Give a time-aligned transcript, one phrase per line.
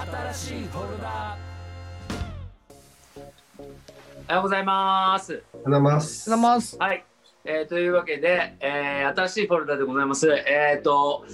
[0.00, 1.36] 新しいフォルダ
[3.58, 5.32] おはようございます。
[5.32, 6.30] おはようございます。
[6.30, 6.76] ざいます。
[6.78, 7.04] はい。
[7.44, 10.26] えーというわけで、えー新しいフォルダでございます。
[10.30, 11.26] えっ、と、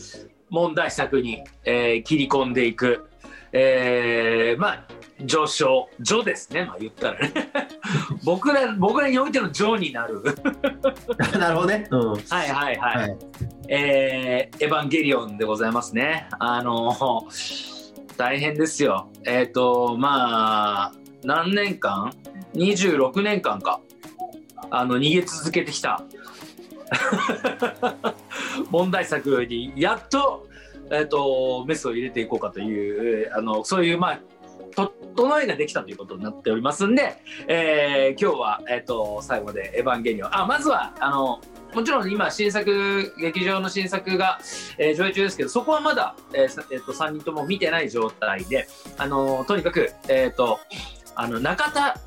[0.50, 3.06] 問題作に、えー切り込んでいく。
[3.52, 4.84] えーまあ、
[5.24, 6.64] 上昇、序ですね。
[6.64, 7.32] まあ言ったらね。
[8.24, 10.24] 僕ら、僕らにおいての序になる。
[11.38, 11.86] なるほどね。
[11.92, 12.08] うん。
[12.14, 12.96] はいはいはい。
[12.96, 13.16] はい
[13.68, 16.28] えーエヴァンゲリオンでございますね。
[16.40, 16.90] あの
[18.16, 19.08] 大変ですよ。
[19.24, 22.12] えっ、と、まあ、何年間
[22.54, 23.80] ?26 年間か。
[24.70, 26.02] あの、逃げ続けてきた。
[28.70, 30.46] 問題作にやっと、
[30.90, 34.20] えっ、と、メスを入れていこうかという、あの、そういう、まあ、
[34.76, 37.16] 整えができたということになっておりますんで、
[37.48, 40.36] えー今日は、えっ、と、最後までエヴァンゲリオン。
[40.36, 41.40] あ、まずは、あの、
[41.74, 44.38] もちろん今新作劇場の新作が、
[44.78, 48.68] えー上映中ですけどそこはまだ、えーえっと3人とも見てない状態で、
[48.98, 50.60] あのとにかく、えっと
[51.14, 51.98] あの中田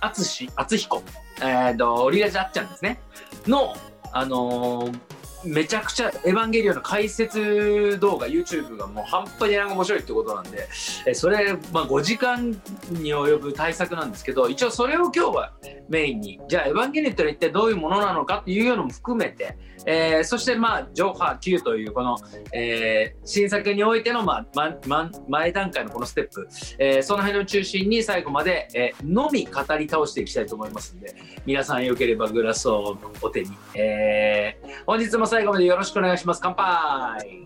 [0.00, 1.02] 敦彦、
[1.40, 3.00] えー、とオリラジあっちゃんですね
[3.46, 3.74] の、
[4.12, 4.98] あのー
[5.44, 10.68] めちゃくちゃ「エヴァンゲリオン」の解説動画 YouTube がもう半端に面白いってことなんで、
[11.06, 12.50] えそれ、まあ、5時間
[12.90, 15.52] に及ぶ対策なんですけど一応それを今日は
[15.88, 22.18] メインにじゃあ「エヴァンゲリオン」ってのは一体どういうものなのかっていうのも含めて、えーそしてまあ「ジョーハー Q」というこの、
[22.52, 31.14] えー新作においての、まあま、前段階のこのステップ、えーその辺を中心に最後まで、えのみ語り倒していきたいと思いますので
[31.46, 36.40] 皆さんよければグラスをお手に、え本日も最後までよろしくお願いします。
[36.42, 37.44] 乾杯。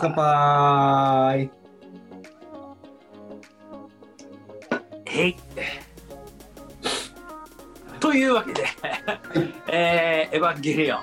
[0.00, 1.50] 乾杯。
[5.06, 5.36] へい。
[8.00, 8.64] というわけで、
[9.68, 11.00] えーエヴァンゲリオン、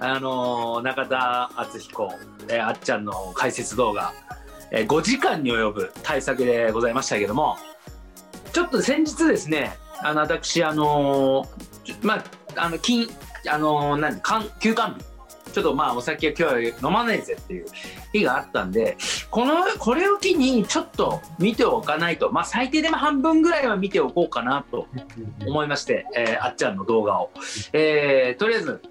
[0.00, 2.12] あのー中田敦彦、
[2.48, 4.12] えーあっちゃんの解説動画、
[4.70, 7.56] えー5時間に及ぶ対策でございましたけども、
[8.52, 11.46] ちょっと先日ですね、あの私、あの
[12.02, 12.24] まあ、
[12.56, 13.08] あの金、
[13.48, 15.04] あのーなんかん休館日、
[15.52, 17.66] ちょっとまあお酒を今日は飲まないぜっていう
[18.12, 18.96] 日があったんで、
[19.30, 24.86] このこれを機にちょっと見ておかないと、まあ、最低でも半分ぐらいは見ておこうかなと
[25.46, 27.30] 思いまして、えーあっちゃんの動画を、
[27.72, 28.82] えーとりあえず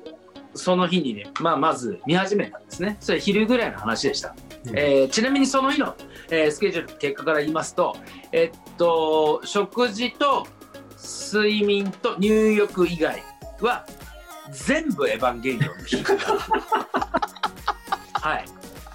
[0.55, 2.95] その日にね、まあ、まず見始めたんですね。
[3.01, 4.33] それ昼ぐらいの話でした、
[4.65, 4.79] うん。
[4.79, 5.95] えーちなみにその日の、
[6.31, 7.97] えースケジュール結果から言いますと
[8.31, 10.47] えっと食事と
[11.33, 13.21] 睡眠と入浴以外
[13.59, 13.85] は
[14.51, 16.03] 全部エヴァンゲリオンの日
[18.21, 18.45] はい。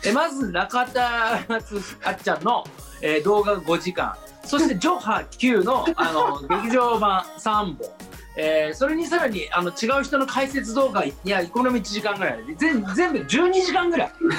[0.04, 2.64] えまず中田あっちゃんの、
[3.02, 4.14] えー動画が5時間。
[4.44, 7.78] そしてジョハ Q のあの劇場版3本、
[8.36, 12.38] えーそれにさらにあの違う人の解説動画いやこれも1時間ぐらい。
[12.56, 14.34] 全全部12時間ぐらい、うん、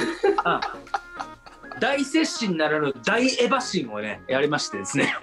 [1.80, 5.16] 大接心ならぬ大エヴァ心をねやりましてですね。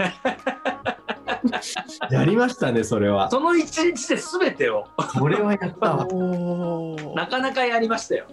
[2.11, 3.31] やりましたね、それは。
[3.31, 4.87] その1日で全てを。
[5.13, 6.07] それはやったわ。
[6.13, 8.27] おなかなかやりましたよ。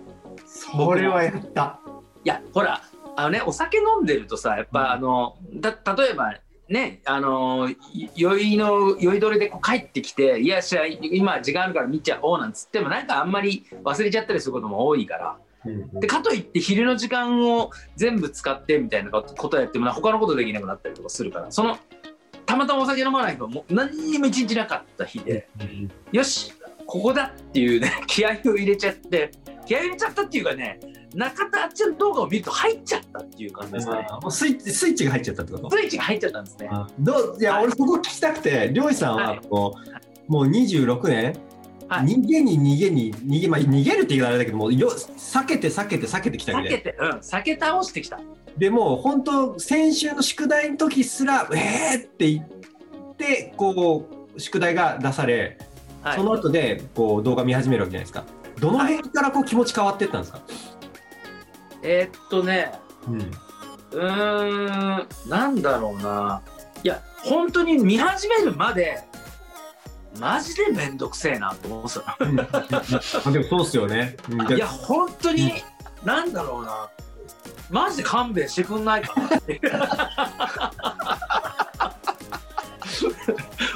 [0.45, 1.79] それはやった。
[2.23, 2.81] いやほら
[3.16, 6.35] あのねお酒飲んでるとさやっぱあのだ例えば
[6.67, 15.37] ねあのい酔いの酔いどれでこう帰ってきて「いやしゃ今時間あるから見ちゃおう」なんつってもなんかあんまり忘れちゃったりすることも多いから。
[15.66, 15.99] うん。
[15.99, 21.51] でかといって昼の時間を全部使ってみたいなことやっても他のことできなくなったりとかするから。
[21.51, 21.77] その
[22.45, 25.47] たまたまお酒飲まない日はもう何にも一日なかった日で
[26.11, 26.53] よし
[26.85, 29.31] ここだっていうね 気合を入れちゃって
[29.66, 30.79] 気合を入れちゃったっていうかね
[31.16, 34.07] 中田あっちゃんの動画を見ると入っちゃったっていう感じですかね。
[34.09, 35.69] あもうスイッチスイッチが入っちゃったってこと？
[35.72, 36.67] スイッチが入っちゃったんですね。
[36.69, 39.78] あどういや、はい俺そこ聞きたくて、りょうじさんははいこ
[40.28, 41.34] う、もう26年、
[41.88, 42.06] はい。
[42.06, 48.19] 逃げに逃げに逃げ、まあ、逃げるって言い方あれだけどもよ避けて避けて避けてきたみたいな避けて、うん、避け倒してきた。
[48.57, 55.57] でもう本当先週の宿題の時すら「えー!」って言ってこう宿題が出され、
[56.01, 56.18] はい。
[56.18, 58.25] その後でこう動画見始めるわけじゃないですか。
[58.59, 60.41] どの辺からこう気持ち変わってったんですか、
[61.84, 62.72] えーっとね、
[63.05, 63.20] うん。
[63.20, 66.41] うーん、なんだろうな。
[66.84, 69.03] いや、本当に見始めるまで、
[70.20, 72.06] マジでめんどくせえなと思うんですよ。
[73.32, 74.17] でもそうっすよね、
[74.50, 75.53] いや、本当に、
[76.03, 76.90] なんだろうな。
[77.70, 79.59] マジで勘弁してくんないかなって。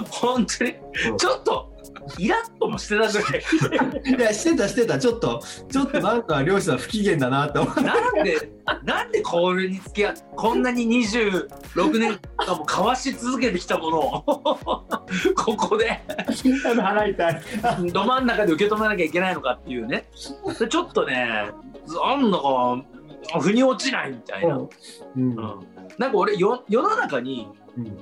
[0.09, 0.75] 本当に、
[1.17, 1.78] ちょっと、
[2.17, 3.43] イラッともしてたぐらい。
[4.17, 4.97] いやしてたしてた。
[4.97, 5.41] ちょっと
[5.71, 8.51] ちょっとなんか漁師さん不機嫌だなって思ってなんで、
[8.83, 14.23] なんでこれに付き合って、こんなに26年間も交わし続けてきたものを、
[15.35, 17.41] ここで、払いたい。
[17.91, 20.09] ど真ん中で受け止めなきゃいけないのかっていうね。
[20.59, 21.51] でちょっとね、
[21.87, 22.83] なんだか、
[23.39, 24.69] 腑に落ちないみたいな、うん。
[25.15, 25.35] うん。
[25.97, 27.47] なんか俺よ世の中に
[27.77, 27.97] うん。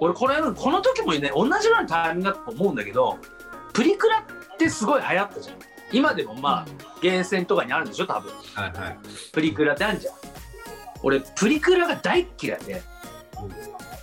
[0.00, 3.18] 俺これこの時もね同じようなタイミングだと思うんだけど
[3.78, 5.56] プリクラってすごい流行ったじゃん。
[5.92, 8.32] 今でもまあゲーセンとかにあるんでしょ多分。
[8.54, 8.98] はいはい。
[9.32, 10.14] プリクラってあるじゃん。
[11.04, 12.82] 俺プリクラが大っ嫌いで、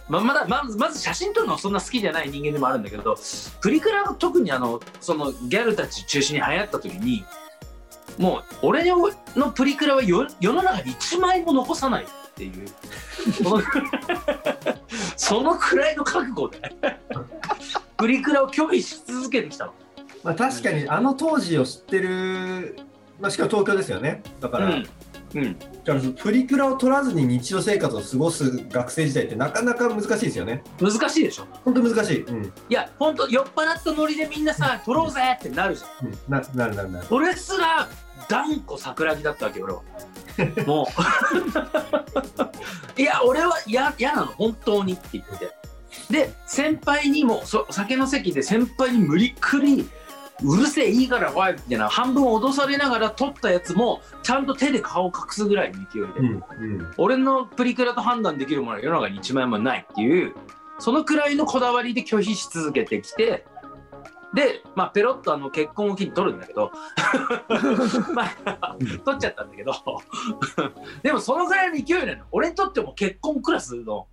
[0.08, 3.18] ままだまずまず写真撮るのそんな好きじゃない人間でもあるんだけど
[3.60, 7.26] プリクラが特にあのそのギャルたち中心に流行った時に
[8.18, 8.86] もう俺
[9.36, 12.66] のプリクラはよ世の中に1枚も残さないっていう
[13.44, 13.62] その
[15.18, 16.62] そのくらいの覚悟で
[17.98, 19.74] プリクラを拒否し続けてきたの。
[20.24, 22.78] まあ、確かにあの当時を知ってる、
[23.20, 24.24] まあ、しかも東京ですよね。
[24.42, 24.88] だから,、うん。
[25.36, 30.64] うん、だからプリクラを取らずに日常生活を過ごす学生時代ってなかなか難しいですよね。
[30.80, 31.46] 難しいでしょ。
[31.64, 32.44] 本当難しい、うん。
[32.46, 36.08] いや本当酔っ払ったノリでみんなさ撮ろうぜってなるじゃん。
[36.08, 37.06] うん、ななるなるなる。
[37.06, 37.88] それすら
[38.28, 39.82] 断固桜木だったわけ俺は。
[40.66, 40.88] も
[42.98, 43.00] う。
[43.02, 44.28] いや俺は嫌嫌なの。
[44.28, 45.52] 本当にって言って
[46.10, 49.90] で先輩にもそ酒の席で先輩に無理くり
[50.44, 56.94] うるせえいいからおいみたいな半分脅されながら撮ったやつもちゃんと手で顔を隠すぐらいの勢いで、うんうん。
[56.98, 60.34] 俺のプリクラと判断できるものは世の中に一枚もないっていう
[60.80, 63.46] そのくらいのこだわりで拒否し続けてきて
[64.34, 66.72] でまあペロッとあの結婚を機に取るんだけど
[68.14, 68.26] ま
[68.60, 68.76] あ
[69.06, 69.74] 取っちゃったんだけど。
[71.02, 74.08] でもそのぐらいの勢いなの俺にとっても結婚クラスの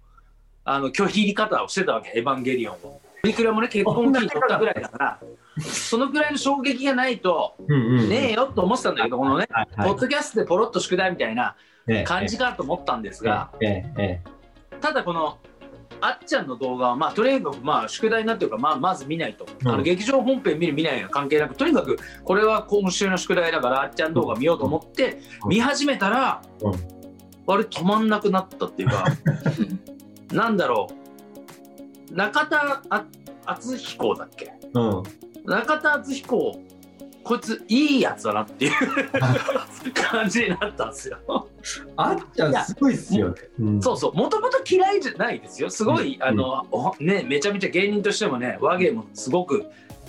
[0.64, 3.00] あの拒否り方をしてたわけエヴァンゲリオンを。
[3.22, 5.20] プリもね結婚を機に取ったぐらいだから
[5.60, 11.54] そのぐらいの衝撃がないとねえよと思ってたんだけどこのねポッドキャストでポロッと宿題みたいな
[11.86, 13.52] ええ感じかと思ったんですが、
[14.80, 15.38] ただこの
[16.00, 19.68] あっちゃんの動画はまあとにかくまあ宿題になってるから、まあ、まず見ないと、うん。
[19.68, 25.50] あの劇場本編見る見ないは関係なくとにかくこれは今週の宿題だからあっちゃん動画見ようと思ってうん。
[25.50, 26.72] 見始めたら、うん。
[26.74, 29.04] あれ止まんなくなったっていうか
[30.32, 30.88] なんだろ
[32.10, 33.04] う中田あ
[33.46, 34.52] 敦彦だっけ？
[34.62, 35.02] えうん
[35.44, 36.60] 中田敦彦
[37.24, 38.72] こいついいやつだなっていう
[39.92, 41.18] 感じになったんですよ。
[41.96, 43.34] あっちゃんすごいっすよね。
[43.60, 45.70] うんそうそう、もともと嫌いじゃないですよ。
[45.70, 49.66] すごい、うんあの、おね、めちゃめちゃ芸人としてもね、和芸もすごく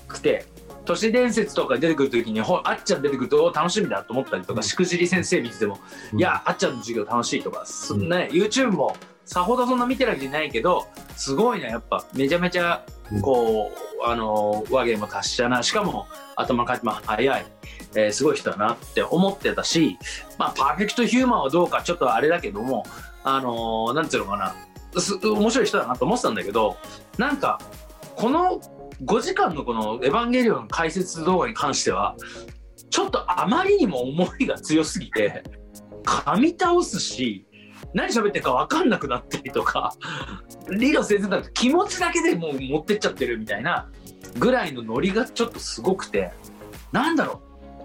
[0.08, 0.46] くて。
[0.86, 5.80] 都市伝説とか出てくるときに、ほあっちゃん出てくるとお楽しみだと思ったりとか、うんしくじり先生見てても、
[6.12, 10.86] うんいや、あっちゃんの授業楽しいとか、そうんね、YouTube もさほどそんな見てるわけじゃないけど、
[11.16, 13.72] すごいね、やっぱ、めちゃめちゃうん、こ
[14.02, 17.46] う、あの、和芸も達者な、しかも、頭の回転も早い、
[17.96, 19.98] えーすごい人だなって思ってたし、
[20.38, 22.86] まあ、パーフェクトヒューマンはどうかちょっとあれだけども、
[23.24, 24.56] あのーなんていうのかな、
[25.00, 26.78] す面白い人だなと思ってたんだけど、
[27.18, 27.60] なんか、
[28.16, 28.62] この
[29.06, 32.16] 5時間のこのエヴァンゲリオン解説動画に関しては、
[32.90, 35.44] ちょっとあまりにも思いが強すぎて、
[36.04, 37.48] 噛み倒すし、
[37.94, 39.94] 何喋ってるか分かんなくなったりとか、
[40.70, 43.90] 理路先生だと気持ちだけでもう持ってっちゃってるみたいな
[44.40, 46.32] ぐらいのノリがちょっとすごくて、
[46.92, 47.42] なんだろ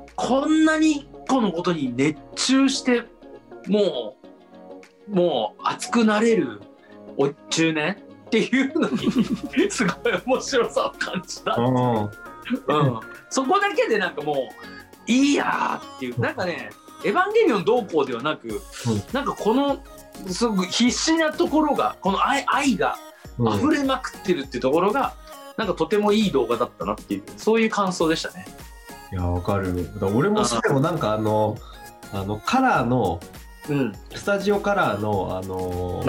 [0.06, 3.04] う、こんなにこのことに熱中して、
[3.66, 4.16] も
[5.08, 6.60] う、もう熱くなれる
[7.16, 7.96] お中年
[8.26, 11.54] っていうのに、すごい面白さを感じた。
[11.54, 12.04] うん。
[12.04, 12.10] うん、
[13.28, 14.36] そこだけでなんかもう
[15.06, 16.20] いいやーっていう。
[16.20, 16.70] なんかね
[17.04, 18.60] 「エヴァンゲリオンどうこう」ではなく、
[19.12, 19.78] なんかこの
[20.26, 22.96] すごく必死なところがこの愛愛が
[23.38, 25.14] うん溢れまくってるっていうところが、
[25.56, 28.46] なんかとてもいい動画だったなっていうそういう感想でしたね。
[29.12, 29.88] いやわかる。
[30.14, 31.56] 俺も最後なんかあの
[32.12, 33.20] あのカラーの
[33.68, 36.02] うん、スタジオカラーのあの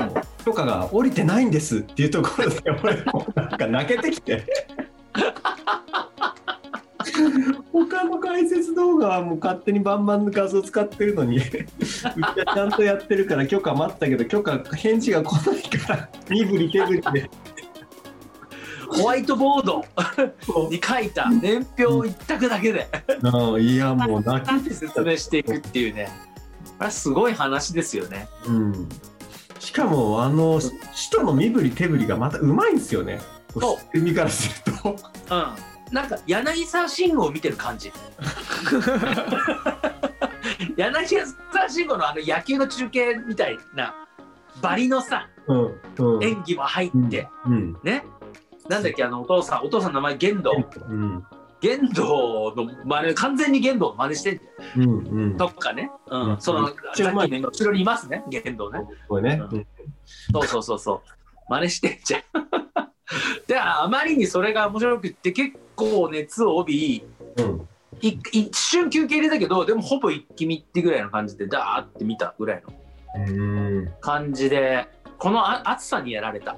[0.46, 4.46] 許可が下りてないんですっていうところで俺もなんか泣けてきて。
[7.71, 17.29] 他の解説動画はもう勝手にバンバンの画像使ってるのに うちはちゃんとやってるから許可待ったけど許可返事が来ないから身振り手振りで。
[18.91, 19.85] ホワイトボード
[20.71, 22.88] に書いた年表一択だけで。
[23.21, 23.61] うん。
[23.61, 26.09] いやもう泣けて説明していくっていうね。
[26.79, 28.27] あれすごい話ですよね。
[28.47, 28.89] うん、
[29.59, 33.19] しかもあの使徒の身振り手振りがまたうまいんですよね。
[33.53, 33.77] そう。
[33.77, 34.89] 知ってる身からすると。
[34.89, 34.95] うん、
[35.91, 37.91] なんか柳沢慎吾を見てる感じ。
[40.77, 41.08] 柳
[41.51, 43.96] 沢慎吾のあの野球の中継みたいな
[44.62, 46.24] バリのさうんうん。
[46.24, 48.05] 演技も入って、うんね。
[48.67, 50.51] なんだっけあのお父さんお父さんの名前玄道。
[50.88, 51.25] うん
[51.62, 54.81] 玄道の真似完全に玄道の真似してんじゃん。
[54.81, 55.38] うんうん。
[55.38, 56.29] とかね、うん。
[56.31, 56.41] うん。
[56.41, 58.79] そのさっきの後ろにいますね玄道ね。
[59.10, 59.67] これね、うん。
[60.31, 61.01] そうそうそうそう。
[61.50, 62.22] 真似してんじゃん
[63.47, 67.03] であまりにそれが面白くって結構熱を帯び
[67.37, 67.67] うん。
[68.01, 72.73] い一瞬休憩入れたけどでもほぼ一気見ってぐらいの感じでダーって見たぐらいの
[73.27, 73.93] うん。
[73.99, 74.87] 感じで
[75.17, 76.55] このあ暑さにやられた。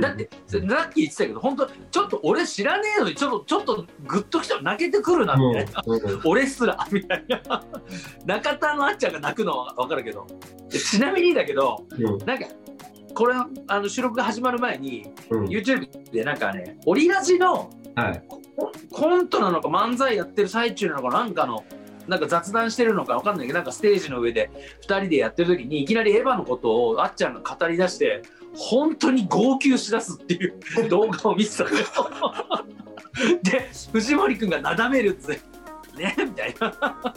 [0.00, 6.20] だってさっき言ってたけど本当ちょっと俺知らねえのにちょっとちょっとグッときたら泣けてくるなみたいな、うん。
[6.24, 7.64] 俺すらみたいな。
[8.24, 10.26] 中田のあっちゃんが泣くのは分かるけど。
[10.70, 12.18] でちなみにだけどうん。
[12.26, 12.46] なんか
[13.14, 13.34] これ
[13.66, 15.44] あの収録が始まる前にうん。
[15.46, 18.22] YouTube でなんかねオリラジのはい。
[18.28, 21.64] ココントなのか漫才やってる最中なのかなんかの
[22.06, 24.50] なんか雑談してるのかわかんないけどなんかステージの上で
[24.82, 28.22] 2人でやってる時にいきなりエヴァのことをあっちゃんが語り出して
[28.56, 31.76] 本当に号泣しだすっていう 動画を見てたのよ。
[33.42, 35.40] で藤森君がなだめるっつって
[35.98, 37.14] ねみたいな。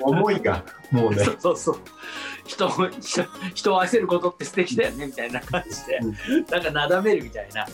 [0.00, 1.24] 思いがもうね。
[1.24, 1.76] そうそうそう
[2.52, 6.00] 人を人人を愛せることって素敵だよねみたいな感じで、
[6.50, 7.66] なんかなだめるみたいな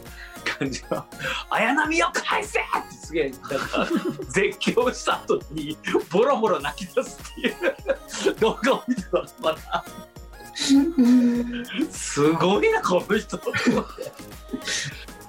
[0.44, 1.04] 感じの
[1.50, 3.88] 「綾波を返せ!」ってすげえなんか
[4.30, 5.76] 絶叫した後に
[6.12, 9.84] ボロボロ泣き出すっていう動画を見てたのまた
[11.90, 14.12] すごいなこの人と思って。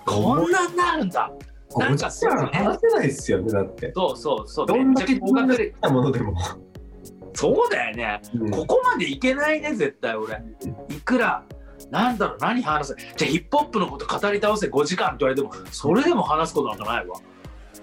[0.06, 1.32] こんなんなるんだ。
[1.78, 3.92] なんかこっちは話せないですよねだって。
[3.96, 4.66] そうそうそう。
[4.66, 6.34] どんだけ高学歴好きなものでも、
[7.34, 8.22] そうだよね。
[8.36, 8.52] うん。
[8.52, 10.42] ここまでいけないね絶対俺。
[10.90, 11.44] いくら？
[11.92, 12.38] なんだろう？
[12.40, 17.20] 何話せじゃあヒップホップのこと語り倒せ5時間って言われてもそれでも話すことなんかないわ。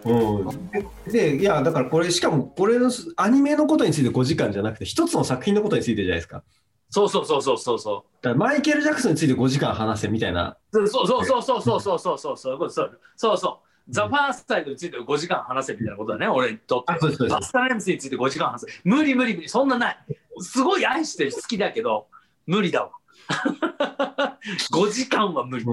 [0.04, 6.44] うん、ででいやだからこれしかもこれのアニメのことについて5時間じゃなくて一つの作品のことについてじゃないですか。
[6.88, 10.56] そうそうそうそうそうそだからマイケル・ジャクソンについて5時間話せみたいな。
[10.72, 13.00] うそうそうそうそうそうそうそうそうそう。
[13.16, 17.28] そうそうザ・ファーストサイドについて5時間話せみたいなことだね俺にとって。
[17.28, 18.66] パスタライムスについて5時間話せ。
[18.84, 19.48] 無理無理無理。
[19.48, 19.98] そんなない。
[20.40, 22.08] すごい愛してる好きだけど
[22.46, 22.90] 無理だわ。
[24.72, 25.64] 5時間は無理。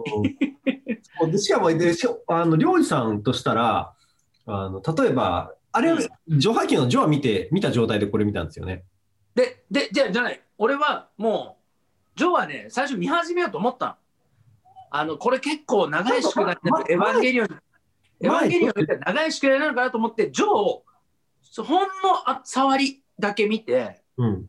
[1.21, 1.27] う。
[1.27, 3.93] んでしかもでしあの漁師さんとしたら
[4.45, 6.39] あの例えばあれ、うん。
[6.39, 8.83] 上波球の「ジョ」は見て見た状態でこれ見たんですよね。
[9.35, 10.41] で、で、じゃあ、じゃない。
[10.57, 11.57] 俺はも
[12.15, 13.95] う、ジョーはね、最初見始めようと思ったの。
[14.91, 17.47] あの、これ結構長い宿題になって、エまヴァンゲリオン、
[18.23, 20.85] エヴ前ァンゲリオン見て長い宿題なのかなと思って、ジョーを、
[21.57, 24.45] ほんのあ触りだけ見て、うん。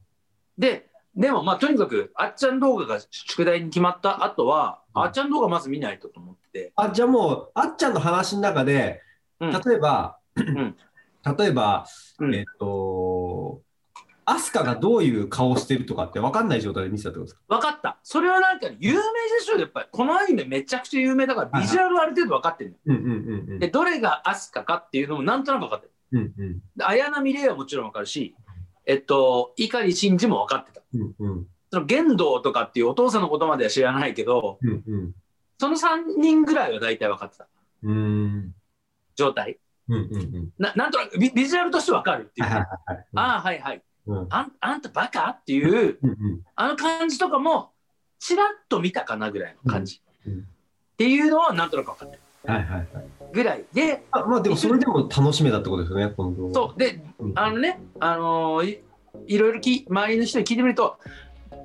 [0.57, 5.03] で、でもまあ、とにかく、あっちゃん動画が宿題に決まった後は、うん。
[5.03, 9.03] あっちゃん動画まず見ないとと思って、あじゃあもうあっちゃんの話の中で
[9.41, 9.51] うん。
[9.51, 10.77] 例えば、ん。
[11.39, 11.87] 例えば、
[12.21, 12.35] うん。
[12.35, 12.67] えっと
[14.27, 17.57] アスカがどういう顔をしてるとかって分かんない状態で見てたってことですか？
[17.57, 17.99] 分かった。
[18.03, 19.01] それはなんか、有名で
[19.45, 19.89] しょ、やっぱり。
[19.91, 22.95] このアニメめちゃくちゃ有名だから、ビジュアルはある程度分かってるの。
[22.95, 23.15] うんうんう
[23.47, 25.93] んうんで、どれがアスカかっていうのもなんとなく分かってる。
[26.13, 28.35] うんうんで綾波レイはもちろん分かるし、
[28.87, 30.83] えっと、碇シンジも分かってた。
[30.95, 35.13] うんうんその玄道とかっていうお父さんのことまでは知らないけど、うんうん
[35.59, 37.49] その3人ぐらいは大体分かってた
[37.83, 38.55] うん
[39.17, 39.59] 状態。
[39.89, 42.49] うんうんうんななんとなくビビジュアルとして分かるっていう。
[42.49, 43.83] はいはいあはいはいあ、はいはい。
[44.07, 44.27] うん。
[44.31, 45.31] あんあんたバカ？
[45.31, 46.41] っていう、うんうん。
[46.57, 47.71] あの感じとかも、
[48.19, 50.01] ちらっと見たかなぐらいの感じ。
[50.27, 50.41] うんうん。
[50.41, 50.45] っ
[50.97, 52.87] ていうのはなんとなく分かってるはいはいはい。
[53.33, 56.79] ぐらいで、あまあでもそれでも楽しめたってことですよねこのそう。
[56.79, 57.33] で、うん。
[57.35, 58.81] あのね、あのーい
[59.27, 60.99] いろいろき周りの人に聞いてみると、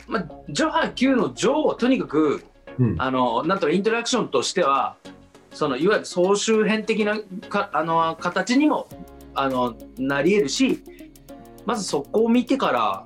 [0.07, 2.43] まあ、ジョハ Q のジョーはとにかく、
[2.77, 2.95] うん。
[2.97, 4.95] あのなんとかインタラクションとしては
[5.51, 7.19] そのいわゆる総集編的な
[7.49, 8.87] かあの形にも
[9.33, 10.83] あのなり得るし
[11.65, 13.05] まずそこを見てから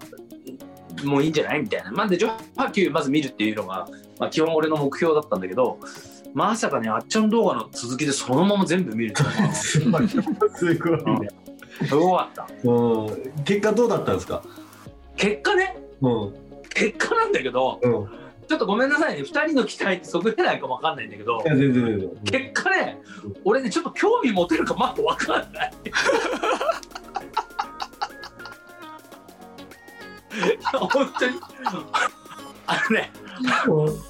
[1.03, 1.91] もういいんじゃないみたいな。
[1.91, 3.87] なんでジョハ Q まず見るっていうのが、
[4.19, 5.79] まあ、基本俺の目標だったんだけど
[6.33, 9.15] まさかねあっちゃん動画の続きでそのまま全部見る
[9.53, 10.75] すごいねす
[11.95, 12.47] ごかった。
[12.63, 13.43] うん。
[13.43, 14.43] 結果どうだったんですか？
[15.15, 15.77] 結果ね？
[16.01, 16.33] うん。
[16.73, 18.07] 結果なんだけどうん。
[18.47, 19.21] ちょっとごめんなさいね。
[19.21, 22.09] 2人の期待にそぐれないかもわかんないんだけどいや全然全然。
[22.51, 23.01] 結果ね
[23.43, 25.73] 俺ねちょっと興味持てるかまだわかんない
[30.73, 31.39] 本当に。
[32.65, 33.11] あのね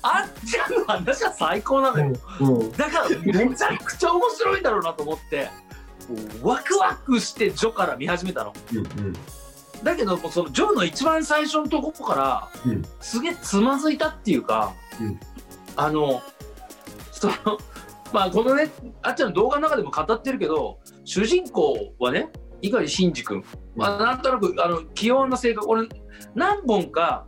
[0.03, 2.13] あっちゃんの話は最高なのよ。
[2.77, 5.50] だからめちゃくちゃ面白いんだろうなと思って
[6.42, 8.53] ワクワクしてジョから見始めたの。
[8.74, 9.13] うん
[9.84, 12.82] だけどそのジョの一番最初のとこから、うん。
[13.01, 15.20] すげえつまずいたっていうか、うん。
[15.75, 16.22] あの
[17.12, 17.34] その
[18.13, 18.70] まあこのね
[19.01, 22.30] あっちゃんの動画の中でも語ってるけど主人公はね
[22.62, 23.44] 碇シンジ君、
[23.75, 25.70] まあ、なんとなくあの器用な性格。
[25.70, 25.89] 俺
[26.35, 27.25] 何本か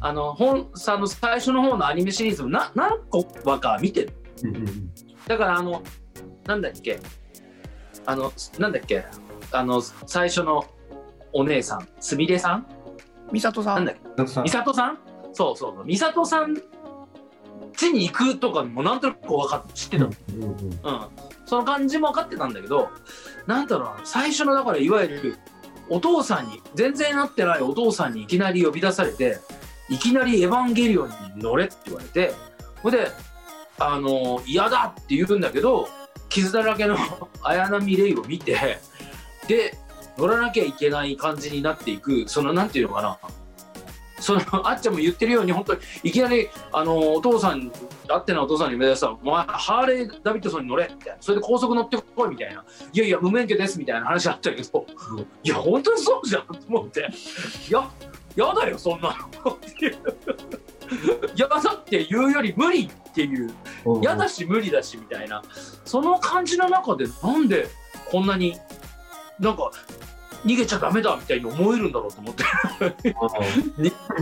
[0.00, 4.12] あの本さんの最初の方のアニメシリーズもな何個か見てる。
[4.44, 4.90] うんうん
[5.26, 5.82] だからあの
[6.46, 7.00] なんだっけ。
[8.04, 9.04] あのなんだっけ。
[9.50, 10.64] あの最初の
[11.32, 11.88] お姉さん。
[11.98, 12.66] すみれさん？
[13.32, 13.74] 美里さん。
[13.74, 14.42] なんだっけ。
[14.42, 14.98] 美里さん。
[15.32, 16.56] そうそう美里さん
[17.78, 20.04] 家に行くとかもなんとなく分かって知ってた。
[20.04, 20.50] の、うんうん。
[20.50, 20.60] うん。
[21.44, 22.88] その感じも分かってたんだけど
[23.46, 24.00] なんだろうな。
[24.04, 25.38] 最初のだからいわゆる
[25.88, 29.38] お父さんに全然会ってないお父さんにいきなり呼び出されて
[29.88, 32.32] いきなり「エヴァンゲリオンに乗れ」って言われて
[32.82, 33.10] ほいで
[33.78, 35.88] 「あの嫌だ」って言うんだけど
[36.28, 36.96] 傷だらけの
[37.42, 38.78] 綾波レイを見て
[39.46, 39.76] で
[40.18, 43.18] 乗らなきゃいけない感じになっていくその何て言うのかな
[44.26, 47.70] そのあっちゃんも言ってるように本当にいきなりあのお父さん
[48.08, 55.26] あってないお父さんに目指したら「お前ハーレー・ダビッドソンに乗れ」みたいなそれで高速乗ってこいみたいな「いやいや無免許です」みたいな話あったけど、うん。
[55.44, 57.08] いや本当にそうじゃんと思って
[57.70, 57.88] 「いや
[58.34, 59.96] やだよそんなの」っていう
[61.36, 63.54] 「やだって言うより無理」っていう。
[63.84, 64.02] うん。
[64.02, 65.40] 嫌だし無理だしみたいな。
[65.84, 67.68] その感じの中でなんで
[68.10, 68.56] こんなに
[69.38, 69.70] なんか
[70.44, 72.44] 逃げちゃダメだみたいに思えるんだろうと思って。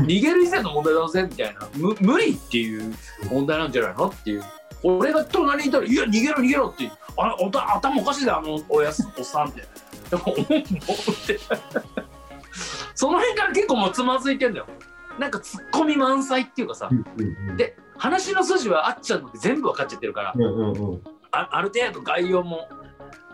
[0.00, 1.68] 逃げる以前の問題だぜみたいな。
[1.74, 2.94] む無理っていう
[3.30, 4.44] 問題なんじゃないのっていう。
[4.82, 9.62] 俺が隣にいたら「いや逃げろ逃げろ」ってあおた頭おかしいだよあのおやすおっさんって。
[10.10, 10.46] でも思っ
[11.26, 11.40] て。
[12.94, 14.66] その辺から結構もうつまずいてんだよ。
[15.18, 16.90] なんかツッコミ満載っていうかさ。
[17.56, 20.34] で話の筋はあっちゃんのって全部分かっちゃってるから。
[21.32, 22.68] ある程度概要も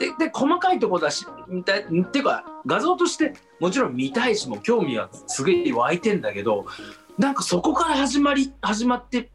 [0.01, 6.65] でで細かいところだしみたいっていうか画像としてもちろん見たいしも興味はすげえ湧いてんだけど
[7.19, 9.29] なんかそこから始まり始まって突っ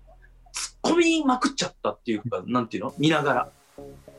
[0.96, 2.94] 込みまくっちゃったっていうかなんていうの？
[2.98, 3.50] 見ながら。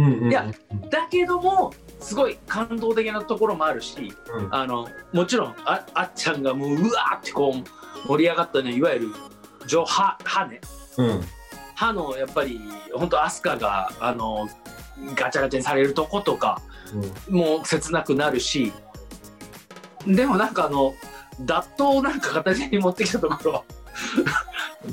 [0.03, 0.45] んうんうんいや
[0.91, 4.55] だけどもすごい感動的なところもあるしうん。
[4.55, 7.55] あのもちろんああっちゃんがもううわーってこ
[8.05, 9.09] う盛り上がったねいわゆる
[9.67, 10.61] 上歯歯ね
[10.99, 11.21] うん。
[11.75, 12.61] 歯のやっぱり
[12.93, 14.51] 本当アスカがあの
[15.15, 16.61] ガチャガチャにされるとことか
[17.31, 18.71] もう切なくなるし
[20.07, 20.95] でもなんかあの
[21.41, 23.65] ダットをなんか形に持ってきたところ。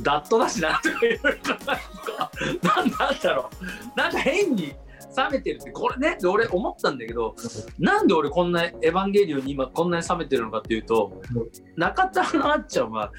[0.02, 1.40] ダットだしなとかいろいろ考える
[2.06, 2.32] とか。
[2.76, 3.50] なんなんだろ
[3.96, 3.98] う。
[3.98, 4.74] なんか変に
[5.16, 6.18] 冷めてるってこれね。
[6.20, 7.36] で俺思ったんだけど
[7.80, 13.12] なんで俺こんなエヴァンゲリオンに今こんなに冷めてるのかっていうとうん中田のあっちゃんは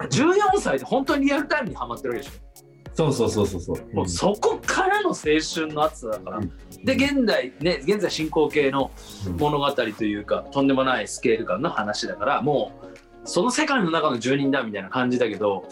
[0.00, 2.50] 14歳で本当にリアルタイムにハマってるわけでしょ。
[2.92, 3.94] そうそうそうそうそう。
[3.94, 6.52] もうそこからの青春の熱さだから、うん
[6.84, 8.90] で現代ね現在進行形の
[9.38, 12.90] 物語というかとんでもないスケール感の話だからもう
[13.24, 15.66] その世界の中の住人だみたいな感じだけど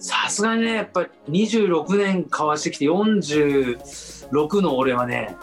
[0.00, 5.36] さすがにねやっぱり26年交わしてきて46の俺はね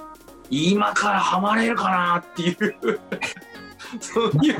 [0.50, 3.00] 今からハマれるかなっていう。
[4.00, 4.52] そうい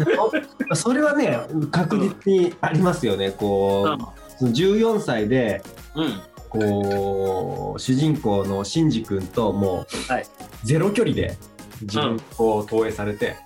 [0.72, 1.40] う、それはね
[1.72, 3.32] 確実にありますよね。
[3.32, 5.64] こう、その14歳で
[5.96, 10.26] うんうんこう主人公のシンジ君ともう、はい。
[10.64, 11.38] ゼロ距離で
[11.82, 13.38] 自分を投影されて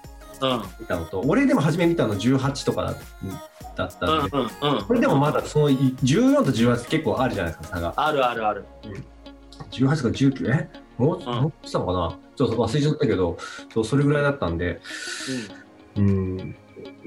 [0.41, 0.63] うん。
[0.79, 2.95] 見たのと、俺でも初め見たの18とかだ
[3.75, 4.85] だったんで、うんうんうん。
[4.85, 7.93] これでもまだそのい14と18結構あるじゃないですか差が。
[7.95, 8.65] あるあるある。
[9.71, 10.69] 18か19え？
[10.97, 12.17] もう、んもうしたのかな？
[12.35, 13.37] ちょっと忘れちゃったけど
[13.73, 14.81] そうそれぐらいだったんで。
[15.95, 16.55] うん。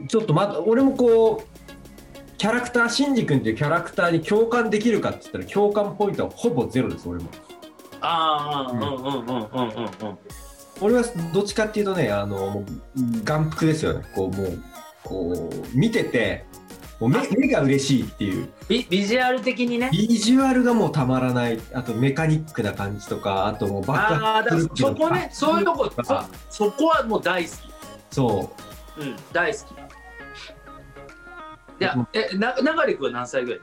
[0.09, 1.68] ちょっとまだ俺もこう
[2.39, 7.29] キャラクターシンジ君っていうキャラクターに共感できるかって言ったら共感ポイントはほぼゼロです俺も。
[8.01, 10.19] ああうんうんうんうんうんうん
[10.81, 11.03] 俺は
[11.35, 12.65] どっちかっていうとねあの
[13.25, 14.05] 眼福ですよね。
[14.15, 14.63] こうもう
[15.03, 16.45] こう見てて
[17.01, 18.49] もう目目が嬉しいっていう。
[18.69, 19.91] ビビジュアル的にね。
[19.91, 21.61] ビジュアルがもうたまらない。
[21.73, 27.55] あとメカニックな感じとかあともう爆ああだからそこねそういうとこそそこはもう大好き。
[28.13, 28.51] そ
[28.97, 29.88] うん大好き
[31.81, 33.61] いやえな流君は何歳ぐらい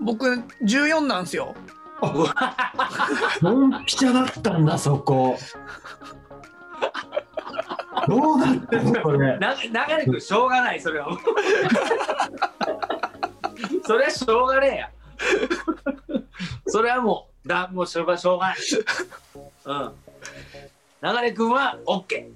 [0.00, 0.26] 僕
[0.62, 1.54] 14なんですよ。
[2.02, 2.06] う
[3.40, 5.38] ドンピシャだったんだそこ。
[8.08, 9.38] どうなってんのこれ。
[9.38, 9.70] な流
[10.06, 11.10] 君しょうがないそれは。
[11.10, 11.18] も う
[13.84, 14.90] それはしょうがねえや。
[16.66, 18.56] それはもうだもうしょうがしょうがない。
[19.66, 19.92] うん
[21.02, 22.28] 流君は OK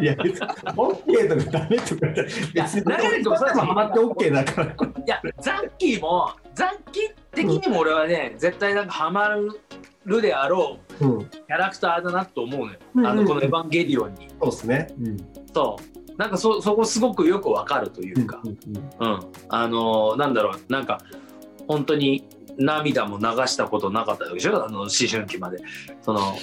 [0.00, 4.66] いや別に OK とかダメとか別にや流れてもそうだしハマって OK だから。
[4.66, 4.74] い
[5.06, 9.60] やザッキーもザッキー的にも俺はね絶対なんかハマる
[10.06, 13.06] るであろううん、キャラクターだなと思うのよ、うん。
[13.06, 14.28] あのこの「エヴァンゲリオン」に。
[14.40, 14.88] そうですね。
[15.00, 15.16] うん。
[15.54, 16.16] そう。
[16.16, 18.58] なんかそそこすごくよくわかるというか、うん
[19.00, 19.12] うん。
[19.12, 19.20] うん。
[19.48, 20.72] あのーなんだろう。
[20.72, 21.00] なんか
[21.68, 22.26] 本当に
[22.58, 24.64] 涙も流したことなかったでしょ？
[24.64, 25.58] あの思春期まで。
[26.02, 26.20] その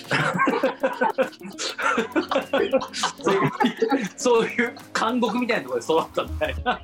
[4.17, 6.82] そういう監獄みたいなところで育ったみたいな。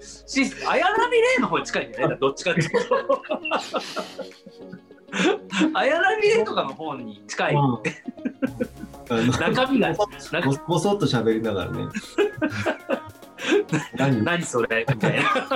[0.00, 2.16] し綾波レイの方に近いんだよね。
[2.20, 3.22] どっちかっていうと。
[5.74, 7.54] 綾波レイとかの方に近い。
[7.54, 9.30] うん。
[9.30, 10.06] 中身がぼ
[10.66, 11.86] ぼそっと喋りながらね。
[13.96, 14.22] 何？
[14.24, 14.84] 何それ？
[14.88, 15.48] みたいな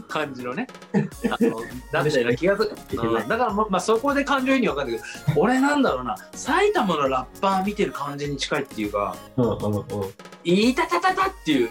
[0.00, 0.66] 感じのね。
[0.94, 1.60] あの
[1.92, 2.70] だったような気がする、
[3.02, 3.28] うん。
[3.28, 6.16] だからままあそこで感情移入わかんないけど俺なんだろうな。
[6.32, 9.84] 埼玉のラッパー見てる感じに近いっていうかうんうんうん。
[10.44, 11.70] 「いたたたた」っていう、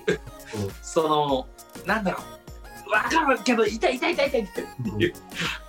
[0.82, 1.48] その
[1.86, 2.92] なんだろう。
[2.92, 4.62] わかるけど痛い痛い痛い痛いって。
[4.62, 5.14] いう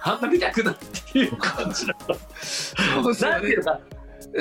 [0.02, 2.16] あんま見たくないっていう感じなの。
[2.42, 3.34] そうですよね。
[3.34, 3.80] なんていうか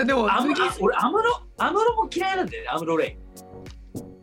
[0.05, 0.41] でもア
[0.79, 3.31] 俺アムロアムロも嫌いなんだよねアムロレイ。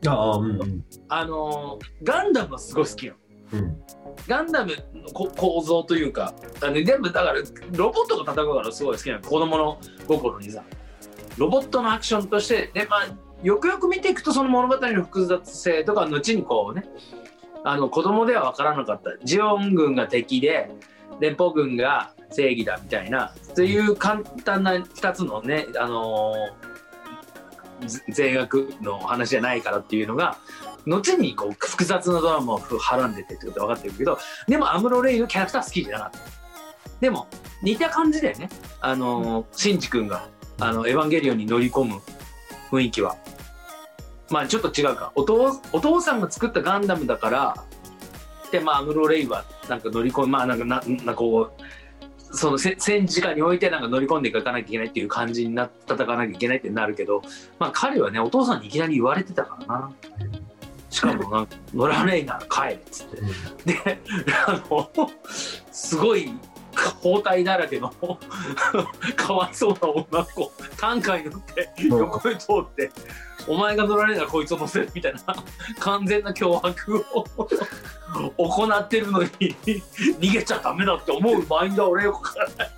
[0.08, 0.84] ああ、うんうん。
[1.08, 3.18] あのーガンダムはすごい好きなの
[3.52, 3.82] うん。
[4.26, 7.34] ガンダムの構造というかあの全部だから
[7.72, 10.62] ロボットが戦うからすごい好きな子供の心にさ
[11.38, 13.08] ロボットのアクションとしてで、まあ、
[13.42, 16.84] よくよく見ていくとその物語の複雑性とか後にこうね
[17.64, 20.70] あの子供では分からなかったジオン軍が敵で
[21.20, 26.68] 連邦軍が正義だみたいなという簡単な2つのね、あのー
[27.86, 30.36] ぜ善悪の話じゃないからっていうのが
[30.86, 36.18] 後にこう複雑なドラマをはらんでてってことは分かってるけどでもアムロ・レイのキャラクター好きじゃなかった。
[37.00, 37.26] でも
[37.62, 38.48] 似た感じだよね
[38.80, 40.28] あのーシンジ君が
[40.60, 42.00] あのエヴァンゲリオンに乗り込む
[42.70, 43.16] 雰囲気は
[44.30, 45.12] まあちょっと違うか。
[45.14, 47.64] お父お父さんが作ったガンダムだから
[48.50, 51.62] でまあアムロ・レイはなんか乗り込むまあなんかななこう
[52.36, 57.22] その戦時下においてなんか乗り込んでいかなきゃいけないっていう感じになって戦わなきゃいけないってなるけど
[57.58, 59.92] まあ彼はねお父さんにいきなり言われてたからな。
[60.98, 63.72] しかもな乗らねえなら帰れっつって。
[63.72, 64.00] で
[64.48, 64.90] あの
[65.70, 66.32] すごい
[67.00, 67.92] 包帯だらけの
[69.14, 72.90] かわいそうな女の子担架に乗って横に通って、
[73.46, 75.20] お前が乗られならこいつを乗せるみたいな
[75.78, 77.24] 完全な脅迫を
[78.36, 82.70] 行ってるのに逃げちゃダメだって思うマインドは俺よくわからない。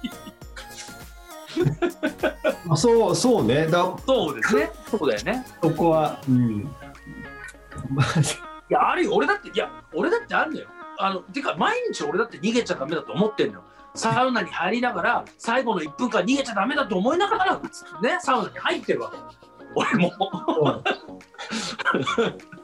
[2.68, 3.66] あそう、そうね。
[3.66, 4.70] だそうですね。
[4.90, 5.46] そうだよね。
[5.62, 6.70] そこは、うん。
[7.88, 8.22] まあ、い
[8.68, 9.14] やあるよ。
[9.14, 10.68] 俺だっていや俺だってあるんだよ。
[10.98, 13.64] あのてか毎日俺だって逃げちゃダメだと思ってんのよ。
[13.94, 19.16] サウナに入りながら最後の1分間逃げちゃダメだと思いながらねサウナに入ってるわけ。
[19.74, 20.12] 俺も。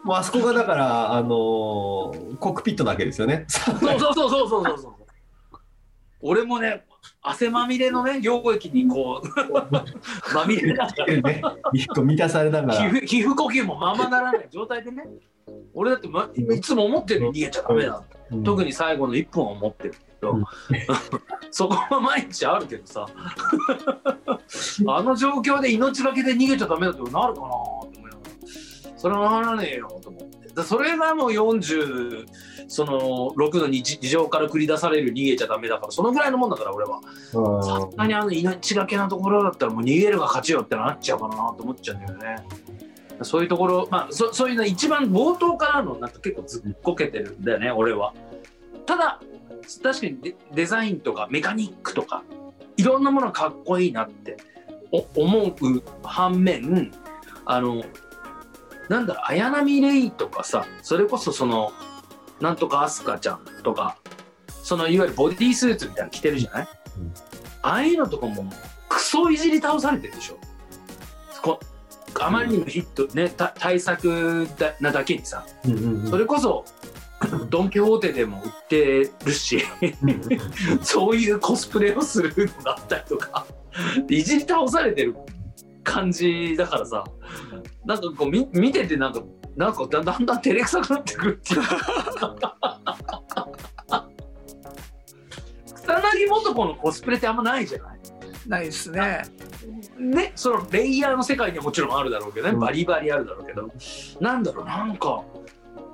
[0.05, 3.45] もうあそこがだから、あのーコックピットなわけですよね。
[3.49, 4.95] そうそうそうそうそうそうそう。
[6.21, 6.86] 俺もね
[7.23, 11.43] 汗まみれのね溶液にこうまみれながらね、
[11.73, 12.91] 満たされなが皮ら。
[12.91, 15.05] 膚皮膚呼吸もままならない状態でね。
[15.75, 17.33] 俺だって、ま、いつも思ってるよ。
[17.33, 18.03] 逃げちゃダメだ。
[18.31, 18.45] うん。
[18.45, 20.45] 特に最後の1分を思ってるけど、うん。
[21.51, 23.07] そこは毎日あるけどさ。
[24.89, 28.19] あの状況で命がけで逃げちゃダメだってなるかなと思いながら。
[28.97, 30.26] それはならねえよと思って
[30.57, 32.27] だそれがもう40
[32.67, 37.01] その6の日事情から繰り出される逃げちゃダメだからそのぐらいのもんだから俺は。
[37.63, 42.37] さすがにあの命がけなところだったらもう逃げるが勝ちよってなっちゃうかなと思っちゃうんだよね。
[43.23, 48.15] そういうところまあそそういうの一番冒頭からのなんか結構ずっこけてるんだよね俺は。
[48.87, 49.21] ただ
[49.83, 52.25] 確かにデデザインとかメカニックとか
[52.79, 54.39] いろんなものがかっこいいなって
[54.91, 56.93] お思う反面
[57.45, 57.83] あの
[58.89, 61.73] なんだろう綾波レイとかさそれこそその
[62.41, 63.97] なんとかアスカちゃんとか
[64.63, 66.69] そのいわゆるボディースーツみたいなの着てるじゃない、
[66.99, 67.15] うん。
[67.63, 68.51] ああいうのとかも
[68.89, 70.39] クソいじり倒されてるでしょ。
[71.43, 71.61] こ
[72.21, 75.47] あまりにもヒットねた対策だなだけにさ。
[75.65, 76.11] うんうんうん。
[76.11, 76.65] それこそ
[77.49, 79.63] ドン・キホーテでも売ってるし
[80.83, 83.47] そういうコスプレをするのがあったりとか。
[84.09, 85.15] いじり倒されてる
[85.87, 87.05] 感じだからさ。
[87.85, 89.23] なんかこうみ見ててなんか
[89.57, 91.63] なんかだだんだん照れくさくなってくるっていう。
[95.75, 97.99] 草薙素子のコスプレってあんまないじゃない？
[98.49, 99.23] ないですね。
[99.99, 102.61] ね、そのレイヤーの世界にはもちろんあるだろうけどね、うん。
[102.61, 103.71] バリバリあるだろうけど、
[104.21, 105.25] なんだろう、なんか、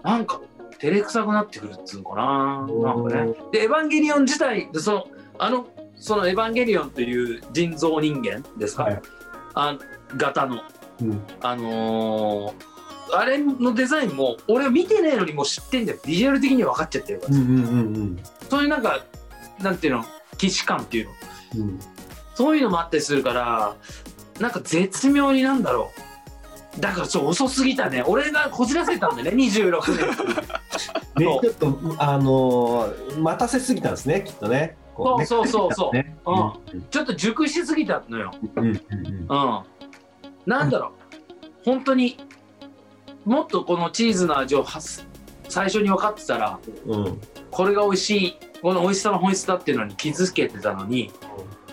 [0.03, 0.41] なんか、
[0.79, 3.35] 照れくさくなってくるっつうのかな、なんかね。
[3.53, 5.07] で、エヴァンゲリオン自体、でその、
[5.39, 9.03] あの、そのエヴァンゲリオンという人造人間ですか、はい
[9.55, 9.77] あ
[10.17, 10.61] 型の、
[11.01, 11.23] うん。
[11.41, 12.73] あのー
[13.15, 15.99] あれのデザインも、俺は見てねえのにもう知ってんだよ。
[16.07, 17.37] ビジュアル的には分かっちゃってるから。
[17.37, 18.23] うんうんうんうん。
[18.49, 19.05] そういうなんか、
[19.61, 20.05] なんていうの、
[20.39, 21.13] 既視感っていうの。
[21.57, 21.81] うん。
[22.35, 23.77] そういうのもあったりするから
[24.41, 25.91] なんか絶妙になんだろ
[26.77, 26.81] う。
[26.81, 28.03] だからちょっと遅すぎたね。
[28.07, 30.09] 俺がこじらせたんだよね26年。
[31.29, 35.97] ねちょっとあのー待たせすぎたんですねきっとねそうそうそうそう。
[35.97, 36.17] ね。
[36.27, 36.77] う。
[36.77, 36.83] ん。
[36.91, 38.33] ちょっと熟しすぎたのよ。
[38.57, 39.07] うんうんうん。
[39.07, 39.63] うん。
[40.47, 41.03] なんだろう。
[41.65, 42.19] 本当に
[43.25, 45.07] もっとこのチーズの味をはす
[45.49, 47.21] 最初に分かってたらうん。
[47.51, 51.11] これが美味しいこの美味しさの本質だっていうのに気づけてたのに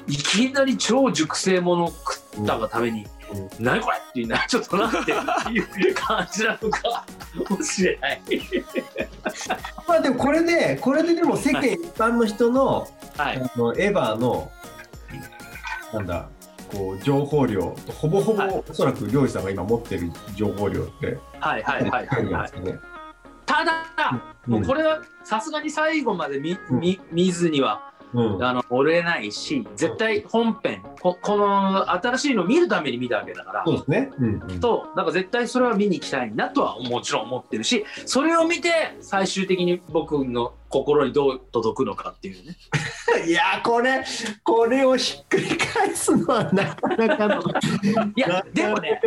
[0.07, 7.05] いきなり超熟成ものを食ったがためにうん「何これ!」っていうなちょっとなっていう感じなのか
[7.49, 8.21] もしれない。
[9.87, 12.87] まあでもこれでこれででも世間一般の人の
[13.19, 14.51] はい、あのエヴァの
[15.93, 16.29] なんだ
[16.71, 18.63] こう情報量ほぼほぼ、はい。
[18.69, 22.25] おそらく漁師さんが今持ってる情報量ってはいはいはいはい。
[22.25, 22.79] はいね。
[23.45, 23.73] ただ、
[24.45, 28.43] もうこれはさすがに最後まで見,、見見ずにはうん。
[28.43, 33.63] あの折れないし絶対本編ここの新しいのを見るために見たわけだから。
[33.65, 34.11] そうですね。
[34.17, 34.59] うんうん。
[34.59, 42.55] とだから絶対それは見に行きたいなとはもちろん思ってるしそれを見て最終的に僕の心にどう届くのかっていうね。
[43.27, 44.03] いやーこれ
[44.43, 47.41] これをひっくり返すのはなかなかの。
[48.15, 49.01] いやでもね、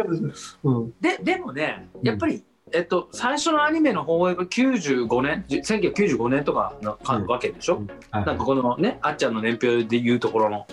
[0.64, 0.92] うん。
[1.00, 8.24] ででもねやっぱり、えっと、最初のアニメの放映が95年じ1995年とかのかうんわけでしょ、はい。
[8.24, 10.66] なんかこのねあっちゃんの年表で言うところの。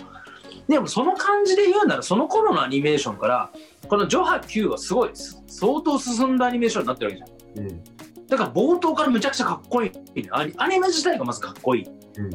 [0.68, 3.50] でもその感じで言うならその頃のアニメーションから
[3.88, 7.66] この「ジョハ Q」はすごいす相当進んだアニメーションになってるわけじゃん。
[7.66, 7.84] うん。
[8.28, 10.28] だから冒頭からむちゃくちゃかっこいい。
[10.30, 11.86] アニメ自体がまずかっこいい。
[12.18, 12.30] うん。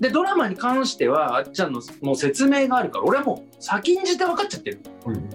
[0.00, 4.80] でドラマに関してはあっちゃんのもう説明があるから俺はもう先んじて分かっちゃってる。
[5.06, 5.30] うん。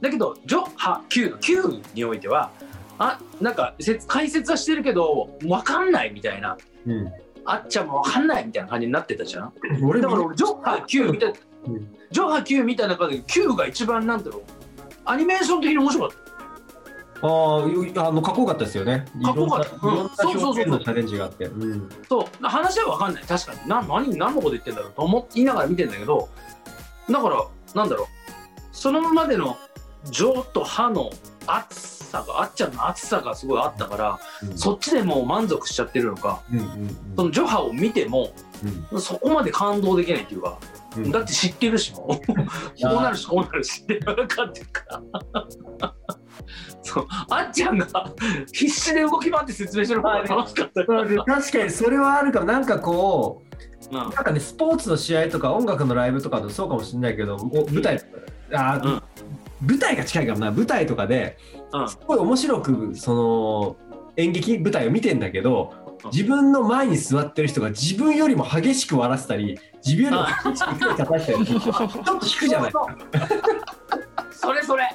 [0.00, 2.52] だけど「ジョハ Q」の Q においては
[2.98, 6.56] あなんか説解説はしてるけど分かんないみたいな。
[6.86, 7.12] うん。
[7.44, 9.52] あっちゃんも分かんないみたいな感じになってたじゃん。
[9.82, 10.08] 俺も。
[10.08, 11.96] だから俺ジョハ Q みたいな、うん。
[12.10, 14.42] ジョハ Q みたいな中で Q が一番なんだろう。
[15.04, 16.18] アニメーション的に面白かっ
[17.20, 19.06] あーあのかっこよかったですよね。
[19.24, 19.86] かっこよかった。
[19.86, 19.94] うん。
[19.94, 21.46] いろんな表現のチャレンジがあって。
[21.46, 21.88] うん。
[21.88, 22.44] たそう。
[22.44, 23.24] 話は分かんない。
[23.24, 23.68] 確かに。
[23.68, 26.28] な何何のこと言ってんだろうと思いながら見てんだけど
[27.10, 28.06] だからなんだろう。
[28.72, 29.56] そのまでの
[30.04, 31.10] ジョとハの
[31.56, 34.18] 熱さがあっちゃんの熱さがすごいあったから、
[34.54, 36.42] そっちでもう満足しちゃってるのか。
[36.52, 38.32] うんうんそのジョハを見ても
[38.92, 39.00] うん。
[39.00, 40.58] そこまで感動できないっていうか、
[40.96, 41.10] うん。
[41.10, 42.26] だって知ってるしもう。
[42.26, 42.34] こ
[42.82, 44.84] うなるしこうなるしって分かってるか
[45.80, 45.94] ら。
[46.82, 47.06] そう。
[47.30, 47.86] あっちゃんが
[48.52, 52.46] 必死で動き回って説明してる方が楽しかった確かにそれはあるかも。
[52.46, 53.48] なんかこう
[53.86, 53.94] うん。
[53.94, 58.00] なんかねスポーツの試合とか音楽のライブとかでもそうかもしれないけどお舞台
[58.52, 59.02] あー、うん
[59.62, 61.36] 舞台が近いかもな舞台とかで
[61.72, 61.88] うん。
[61.88, 63.76] すごい面白くその
[64.16, 66.10] 演劇舞台を見てんだけどうん。
[66.10, 71.62] 自分の前に座ってる人が自分よりも激しく笑ってたり自分よりも激しく叩いたりちょっ
[72.04, 72.72] と引くじゃない？
[74.30, 74.88] それそれ。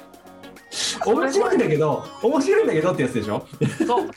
[1.06, 3.46] 面白いんだけど面白いんだけどってやつでしょ？
[3.86, 4.10] そう。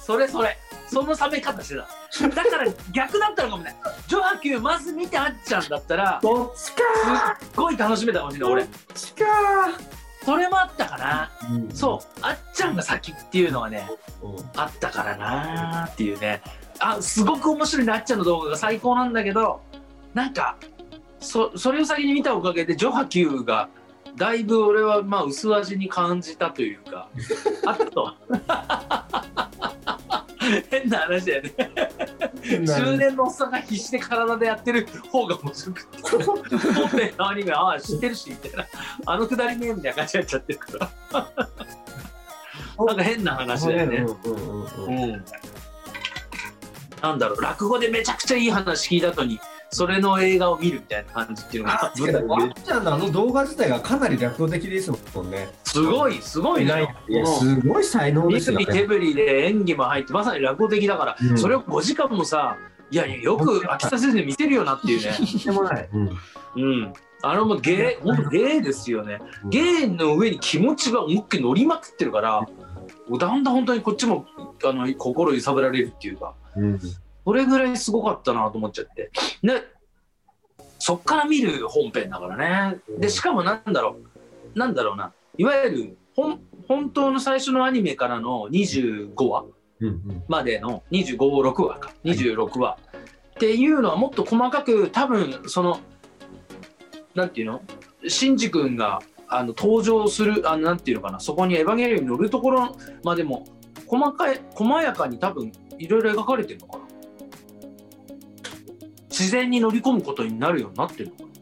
[0.00, 2.28] それそれその冷め方してた。
[2.28, 3.76] だから逆だったのかもね。
[4.06, 6.82] ジョハ Q まず見てあっちゃんだったらどっちすか
[7.32, 8.64] っごい楽しめたかもしれない俺。
[8.64, 9.24] どっちか
[10.24, 11.30] それもあったかな。
[11.52, 11.70] うん。
[11.70, 12.18] そう。
[12.22, 13.88] あっちゃんが先っていうのはね
[14.22, 14.36] うん。
[14.56, 16.42] あったからなーっていうね。
[16.78, 19.60] あすごく面白いなあっちゃんの動画が最高なんだけど
[20.12, 20.56] なんか
[21.20, 23.68] そそれを先に見たおかげでジョハ Q が
[24.16, 27.08] だいぶ俺はまあ薄味に感じたというか。
[27.66, 28.14] あと
[30.70, 31.52] 変な話だよね
[32.66, 36.02] 中年のおっさんが必死で体でやってる方が面白くて。
[36.24, 38.66] 本編のアニメああ知ってるしみたいな。
[39.06, 40.58] あのくだりねみたいな感じになっちゃってる。
[40.58, 40.90] から
[42.86, 44.06] なんか変な話だよね。
[47.02, 47.40] なんだろう。
[47.40, 55.48] 落語でめちゃくちゃいい話聞いた後にそれの映画を見るみたいな感じっていうのがあ確かにワンちゃんのあの動画自体がかなり落語的ですもんね。
[55.64, 56.94] すごいすごいね。
[57.08, 57.14] い。
[57.14, 58.86] やすごい才能ですよ身振り手ね。
[58.86, 61.38] 振りで演技も入ってまさに落語的だから、うん。
[61.38, 62.56] それを5時間もさ
[62.90, 65.12] いやいやよく秋田先生見せるよなっていうね。
[65.16, 65.88] とんでもない。
[65.92, 66.10] うん。
[66.56, 66.92] うん。
[67.22, 69.18] あのもう芸、本当芸ですよね。
[69.44, 69.50] うん。
[69.50, 72.46] 芸の上に気持ちが思いっきり乗りまくってるから、
[73.18, 74.26] だんだん本当にこっちも
[74.64, 76.80] あの心揺さぶられるっていうか、うん
[77.24, 79.10] それぐらいすごかったなと思っちゃって。
[79.42, 79.62] で、
[80.78, 82.78] そっから見る本編だからね。
[82.98, 83.96] で、しかもなんだろ
[84.54, 89.44] う、なんだろうな、いわゆる本本当の最初のアニメからの25話
[90.28, 92.78] までの25、6話か、26話。
[93.30, 95.80] っていうのはもっと細かく、多分その、
[97.14, 97.62] なんていうの？
[98.06, 101.18] シンジ君があの登場するあのなんていうのかな。
[101.18, 103.46] そこにエヴァンゲリオンに乗るところまでも
[103.86, 106.83] 細かい細やかに多分いろいろ描かれてるのかな
[109.16, 111.32] 自然に乗り込むことになるようになってるのか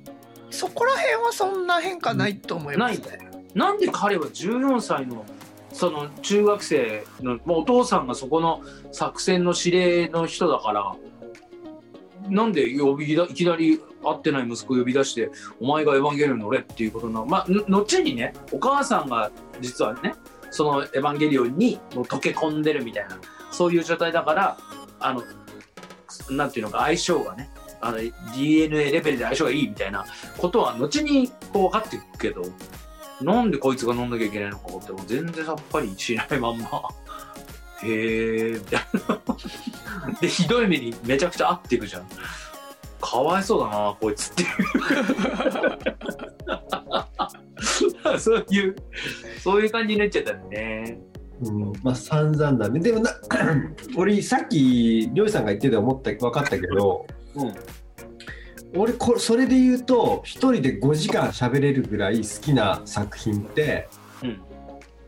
[0.51, 3.31] そこら辺はそんな変化ないと思いますね。
[3.55, 5.25] ななんで彼は14歳の
[5.73, 8.61] その中学生のもうお父さんがそこの
[8.93, 10.95] 作戦の指令の人だから
[12.29, 15.31] なんで呼びだいきなり会ってない息子を呼び出して
[15.61, 19.31] お前がエヴァンゲリオン乗れっていうことなまあの後にねお母さんが
[19.61, 20.15] 実はね
[20.51, 23.19] そのエヴァンゲリオンにもう溶け込んでるみたいな
[23.51, 24.59] そういう状態だから
[25.01, 25.23] あの
[26.31, 27.51] なんていうのか相性がね
[27.83, 27.99] あの
[28.35, 30.07] DNA レベルで相性がいいみたいな
[30.39, 32.43] ことは後にこう分かっていくけど
[33.21, 36.83] なんでこいつが飲んなきゃいけないのかっても全然さっぱりしないまんま。
[37.85, 40.15] へえみたいな。
[40.21, 42.07] でひどい目にめちゃくちゃ合っていくじゃん。
[43.01, 44.49] かわいそうだなこいつっていう。
[48.19, 48.77] そういう
[49.43, 51.01] そういう感じになっちゃったんだね。
[51.41, 52.79] うん、まあ散々だね。
[52.79, 53.11] でもな、
[53.97, 57.55] 俺さっき、りょうさんが言ってて思った、分かったけど、うん。
[58.75, 63.89] 俺これ、それで言うと、一人で5時間喋れるぐらい好きな作品って、
[64.23, 64.41] うん。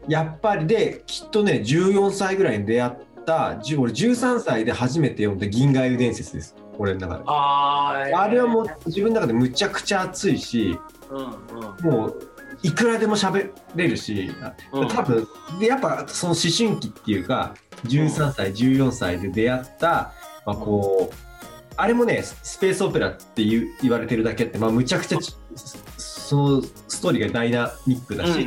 [0.09, 2.93] やっぱりで、きっとね、14歳ぐらいに出会っ
[3.25, 6.55] た、じゅ俺13歳で初めて読んだ銀河遊伝説です。
[6.79, 7.25] 俺の中で。
[7.27, 10.79] あーあれはもう自分の中でむちゃくちゃ熱いし、
[11.11, 11.93] うんうん。
[11.93, 12.31] もう
[12.63, 14.31] いくらでも喋れるし、
[14.73, 14.89] うん。
[14.89, 15.27] 多分
[15.59, 20.13] でやっぱその思春期っていうか13歳14歳で出会った、
[20.45, 21.15] まあ、こう
[21.77, 25.35] あれもねスペースオペラっていう言われてるだけあって、まあ、むちゃくちゃち
[25.97, 28.41] そのストーリーがダイナミックだし、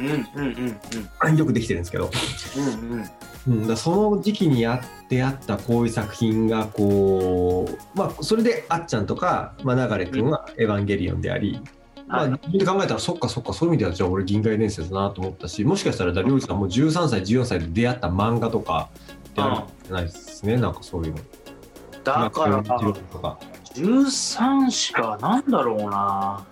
[1.38, 2.10] よくできてるんですけど、
[2.58, 3.10] うんうん。
[3.48, 11.62] うん、だからその時期にや出会ったこういう作品がこう、まあ、それであっちゃんとか、まあ、流れ君は「エヴァンゲリオン」であり、
[12.08, 12.32] まあ、はい。
[12.32, 18.90] 自分で考えたらそっかそっかそういう意味ではじゃあ俺銀河伝説だなと思ったしもしかしたらりょうじさんも13歳14歳で出会った漫画とか
[19.30, 21.20] ってあるんじゃないですねなんかそういうの。
[22.08, 23.39] だから木村君とか
[23.74, 26.46] 13しかなんだろうな。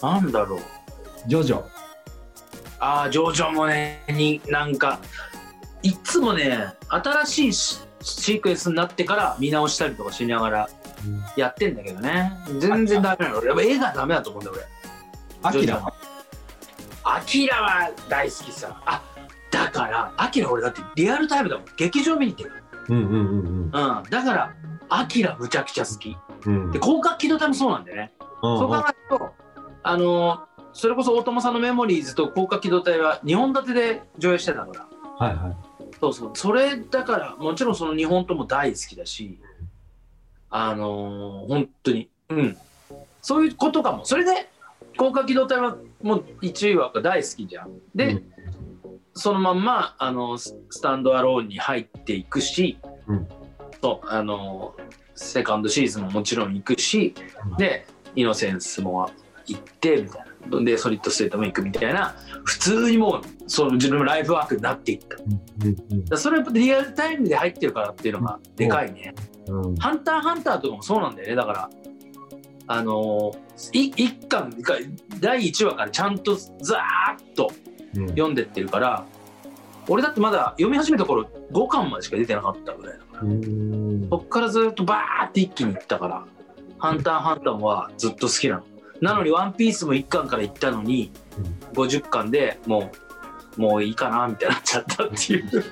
[0.00, 0.60] なんだろう。
[1.26, 1.64] ジョジョ。
[2.78, 5.00] ああジョジョもねになんか
[5.82, 10.68] いつもね新しいシシークエンスになってから見直したりとかしながら
[11.36, 12.32] やってんだけどね。
[12.60, 13.38] 全然ダメなの。
[13.38, 14.56] 俺やっぱ絵がダメだと思うんだよ
[15.42, 15.76] アキラ。
[15.76, 15.92] は。
[17.04, 18.80] 俺アキラは大好きさ。
[18.86, 19.02] あ
[19.50, 21.66] だからアキラ俺だってリアルタイムだもん。
[21.76, 23.70] 劇場見に行ってるうんうんうんうん。
[23.70, 24.54] だから
[24.88, 26.16] アキラむちゃくちゃ好き。
[26.46, 26.64] うん。
[26.66, 28.12] うんで広角機動隊もそうなんだよね。
[28.42, 29.34] うんそう考えると、
[29.82, 34.86] あのそれこそ大友さんのメモリーズと広角機動隊は2本立てで上映してたか
[35.18, 35.56] ら、はいはい。
[36.00, 39.40] そうそう、それだから、もちろんその2本とも大好きだし、
[40.50, 42.56] あのー本当に、うん、
[43.22, 44.04] そういうことかも。
[44.04, 44.48] それで、
[44.92, 47.70] 広角機動隊はもう1話が大好きじゃん。
[47.94, 48.32] で、うん
[49.18, 53.26] そのまんま、あのススタンドアローンに入っていくし、うん
[53.82, 54.76] そう、あの
[55.14, 57.14] セカンドシーズンももちろん行くし、
[57.50, 59.10] うんで、イノセンスも
[59.46, 60.60] 行って、みたいな。
[60.60, 65.16] で、ソリッドステートも行くみたいな、普通にもう、その自分のライフワークになっていった。
[65.16, 69.14] うんらそれはやっぱリアルタイムで入ってるからっていうのがでかいね。
[69.78, 71.36] ハンターハンターとかもそうなんだよね。
[71.36, 71.70] だから、
[72.66, 74.74] あのー、い一巻か、
[75.20, 77.75] 第1話からちゃんとザーッとうん
[78.08, 79.04] 読んでってるから、
[79.88, 83.22] 俺だってまだ読み始めた頃5巻までしか出てなかったぐらいだから。
[83.22, 86.24] うんそっからずっとバーって一気にいったから、
[86.78, 88.64] ハンターハンターはずっと好きなの。
[89.00, 91.12] なのにワンピースも1巻からいったのに、
[91.74, 92.90] 50巻でも
[93.56, 95.64] う、もういいかなみたいになっちゃったっていう。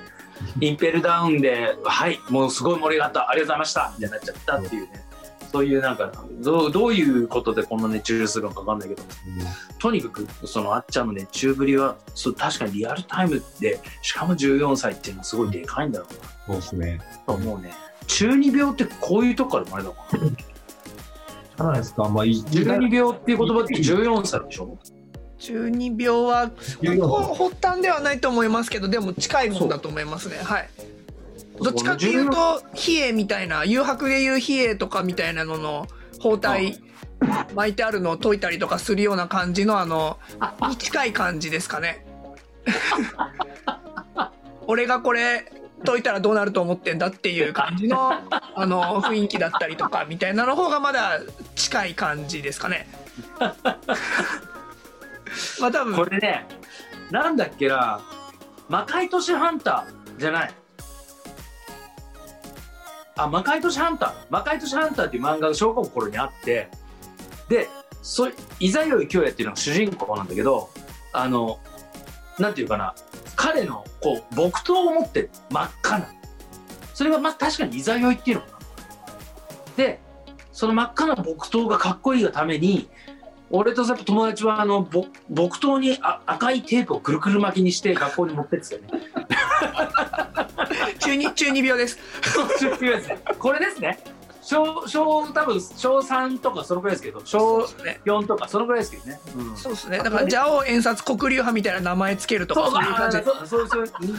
[0.59, 5.04] インペルダウンで、はい、もうすごい盛り上がった、ありがとうございましたみたいになっちゃったっていうね。
[5.55, 9.03] そういうなんかどう、どういうことでこんな熱中するのかわかんないけど、
[9.79, 16.29] とにかくそのあっちゃんの熱中ぶりは、そう確かにリアルタイムで、しかも14歳っていうのはすごいでかいんだろうな。
[16.45, 16.99] そうですね。
[17.25, 17.73] と思うね。
[18.07, 20.27] 中二病ってこういうとこから生まれたのかな。
[20.27, 22.09] じゃないですか。
[22.09, 24.77] まあい中二病っていう言葉って14歳でしょ
[25.37, 26.51] 中二病は
[27.07, 30.35] ほ発端ではないと思いますけどでも近いもんだと思いますね。
[30.43, 30.69] はい
[31.61, 35.87] どっちかっていうと比叡みたいな誘白でいう比叡とかみたいなのの
[36.19, 36.79] 包帯
[37.55, 40.19] 巻いてあるのを解いたりとかするような感じのあの
[40.69, 42.05] に近い感じですかね。
[44.67, 45.51] 俺がこれ
[45.85, 48.13] 解いたらどうなると思ってんだっていう感じの
[48.55, 51.19] あの雰囲気だったりとかみたいなの方がまだ
[51.55, 52.87] 近い感じですかね。
[55.61, 55.95] まあ多分。
[55.95, 56.47] これね、
[57.11, 57.99] なんだっけな、
[58.69, 60.53] 魔界都市ハンターじゃない？
[63.17, 64.13] あ、魔界都市ハンター。
[64.29, 66.69] 魔界都市ハンターっていう漫画が小学校の頃にあって、
[67.49, 67.67] で、
[68.01, 68.27] そ
[68.59, 70.69] いざよい京也っていうのが主人公なんだけど、
[71.13, 71.59] あの、
[72.39, 72.93] なんていうかな、
[73.35, 76.07] 彼のこう木刀を持って真っ赤な。
[76.93, 78.57] それがまあ確かにいざよいっていうのかな。
[79.77, 79.99] で、
[80.51, 82.89] その真っ赤な木刀がかっこいいがために
[83.51, 88.89] 俺とやっぱ友達はあのぼ木刀にあ赤いテープをくるくる巻きにして学校に持ってってたよね。
[90.99, 91.97] 中二中二病です
[93.37, 93.99] これですね。
[94.41, 99.19] 小小多分小3とかそのぐらいですけど小そうですね4とかそのぐらいですけどね。
[99.35, 104.17] うんそうですねだから「蛇王演札黒竜派」みたいな名前つけるとかそういう感じそうそうそううん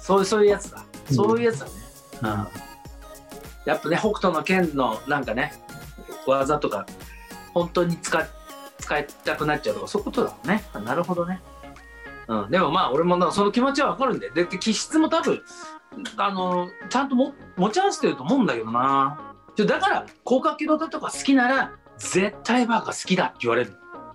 [0.00, 0.84] そうそういうやつだ。
[1.12, 1.72] そういうやつだね。
[2.22, 2.48] うん
[3.66, 5.52] やっぱね北斗の拳のなんかね
[6.26, 6.86] 技とか
[7.54, 8.26] 本当に使っ
[8.80, 10.64] 使いたくなっちゃうとかそういうことだもんね。
[10.84, 11.40] なるほどね。
[12.28, 14.30] うん、でもまあ俺もなその気持ちはわかるんで。
[14.30, 15.42] で気質も多分
[16.16, 19.34] あのちゃんとも持ち合わせてると思うんだけどな。
[19.56, 23.74] だから広角機動隊とか好きなら絶対バーが好きだって言われる、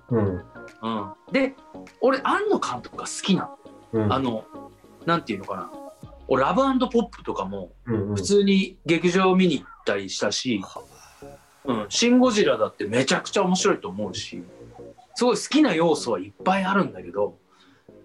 [0.10, 0.44] うん。
[0.82, 1.56] うん、で
[2.02, 3.58] 俺庵野監督が好きなの
[3.94, 4.14] うん。
[4.14, 4.46] あの
[5.06, 5.72] なんていうのかな。
[6.28, 10.60] 俺ラブポップとかも普通に劇場見に行ったりしたし
[11.68, 14.44] 「うん、シン・ゴジラ」だってめちゃくちゃ面白いと思うし。
[15.16, 17.38] すごい好きな要素はいっぱいあるんだけど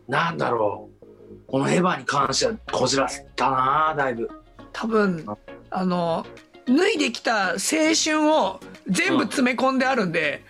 [0.09, 1.01] なんだろう。
[1.47, 4.31] このエヴァに関してはこじらせたなだいぶ。
[4.73, 5.25] 多分
[5.71, 5.85] あ。
[5.85, 6.25] の
[6.67, 7.59] 脱いできた青
[8.05, 10.45] 春を全部詰め込んであるんで、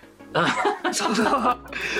[0.93, 1.57] その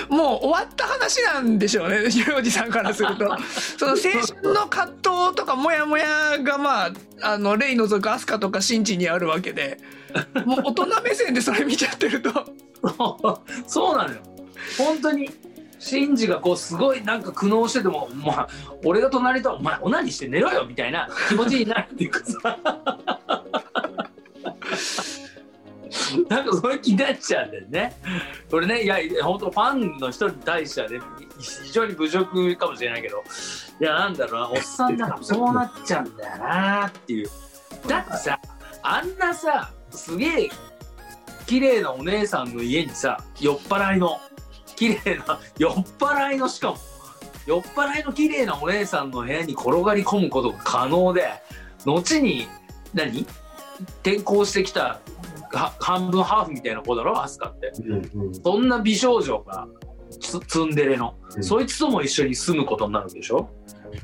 [0.09, 3.35] もう終わった話なんでしょうねゆうおじさんからすると。
[3.77, 6.91] その青春の葛藤とかモヤモヤがまあ
[7.21, 9.79] あのレイ除くアスカとかシンジにあるわけで
[10.45, 12.31] もう大人目線でそれ見ちゃってると。
[13.67, 14.19] そうなのよ。
[14.77, 15.29] 本当に。
[15.79, 18.47] シンジがこうすごいなんか苦悩してても、まあ、
[18.85, 22.57] 俺が隣と「お前オナニして寝ろよ」みたいな気持ちになるっていうかさ。
[26.29, 27.97] なんかそういう気になっちゃうんだよね。
[28.51, 30.99] 俺ねいや本当ファンの人に対してはね
[31.39, 33.23] 非常に侮辱かもしれないけど。
[33.79, 37.29] いやなんだろうなおっさんだからそうなっちゃうんだよなっていう。
[37.87, 38.39] だってさ
[38.83, 40.49] あんなさすげえ
[41.45, 44.19] 綺麗なお姉さんの家にさ酔っ払いの
[44.75, 46.77] 綺麗な 酔っ払いのしかも
[47.45, 51.27] 酔っ払いの綺麗なお姉さんの部屋に転がり込むことが可能で
[51.85, 52.47] 後に
[52.93, 53.25] 何？
[54.03, 54.99] 転校してきた
[55.51, 57.71] は半分ハーフみたいな子だろアスカって。
[57.83, 58.35] うんうん。
[58.35, 59.67] そんな美少女が
[60.19, 61.43] ツツンデレの、うん。
[61.43, 63.49] そいつとも一緒に住むことになるでしょ？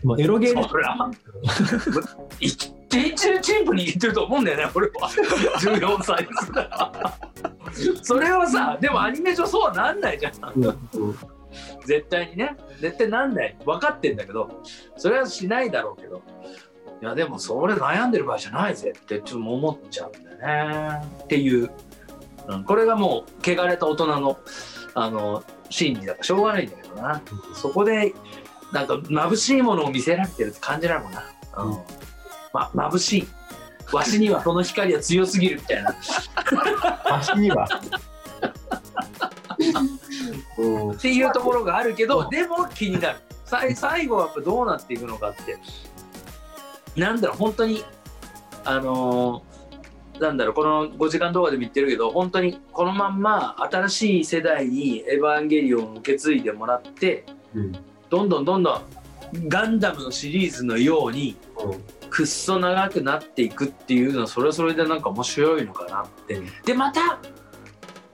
[0.03, 0.83] まあエロゲーそり
[2.95, 5.09] ゃ一日中チンプに言ってると思うんだよね 俺は。
[5.59, 7.13] 14歳ですから。
[8.01, 10.33] それはさでもアニメ上そうはなんないじゃん。
[10.55, 10.77] うんうん。
[11.85, 12.55] 絶対にね。
[12.79, 13.57] 絶対なんない。
[13.65, 14.61] 分かってんだけど。
[14.97, 16.21] それはしないだろうけど。
[17.01, 18.93] いやでもそれ悩んでる場合じゃないぜ。
[18.97, 21.01] ってちょっと思っちゃうんだよね。
[21.23, 21.69] っていう、
[22.47, 24.37] うん、これがもう汚れた大人の
[24.95, 27.21] あの心理だからしょうがないんだけどな。
[27.53, 28.13] そこで
[28.71, 31.23] なんか眩しいものを見せられてるって感じなのか
[31.57, 31.77] な、うん
[32.53, 33.27] ま、眩しい。
[33.93, 35.95] わしにはその光は強すぎるみたいな。
[37.05, 37.67] 足には。
[40.57, 40.91] うん。
[40.91, 43.19] っていうところがあるけどでも気になる。
[43.45, 45.57] さい最後はやっぱどうなっていくのかって。
[46.99, 47.83] なんだろう本当に
[48.65, 49.47] あのー
[50.19, 57.23] なんだろうこの5時間動画でも言ってるけど本当にこのまんま新しい世代に「エヴァンゲリオン」を受け継いでもらって
[57.53, 57.71] うん。
[58.09, 58.81] どんどんどんどん
[59.47, 66.41] ガンダムのシリーズのようにうんくっそ長くなっていくっていうのはそれはそれでなんか面白いのかなって。
[66.65, 67.19] でまた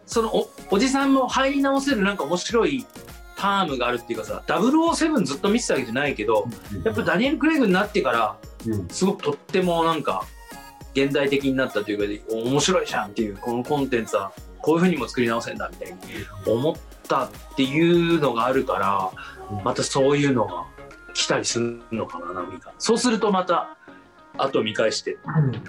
[0.06, 2.86] そのおおじさんも入り直せるなんか面白い
[3.36, 6.48] タームがあるっていうかさ007ずっと見てたわけじゃないけど
[6.84, 10.26] やっぱダニエル・クレイグになってからうんすごくとってもなんか
[10.94, 14.32] 現代的になったというか面白いじゃんっていうこのコンテンツは
[14.62, 16.00] こういうふうにも作り直せんだみたいに
[16.46, 16.76] 思っ
[17.08, 19.12] たっていうのがあるから
[19.64, 20.66] またそういうのが
[21.14, 22.74] 来たりするのかな何か。
[22.78, 23.78] そうするとまた
[24.38, 25.18] 後見返して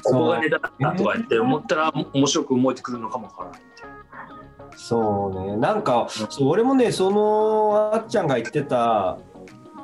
[0.02, 3.94] ここがネタだったとか言って思ったら面白く思えてくるのかもわからないみたいな。
[4.76, 9.18] そうね、なんか、そう俺もね、そのあっちゃんが言ってた、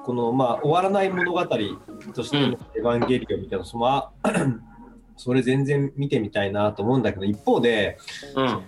[0.04, 4.10] この、まあ、終わらない物語としてのエヴァンゲリオンみたいな、そのあ
[5.16, 7.98] それ全然見てみたいなと思うんだけど、一方で、
[8.34, 8.62] うん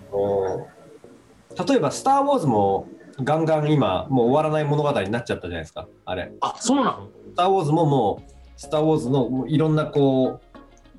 [1.67, 2.87] 例えば、スター・ウォーズも
[3.23, 6.31] ガンガン今、もう終わらない物語になっちゃったじゃないですか、あれ。
[6.41, 7.09] あそうなの？
[7.33, 10.41] スター・ウォーズももう、スター・ウォーズのもういろんなこ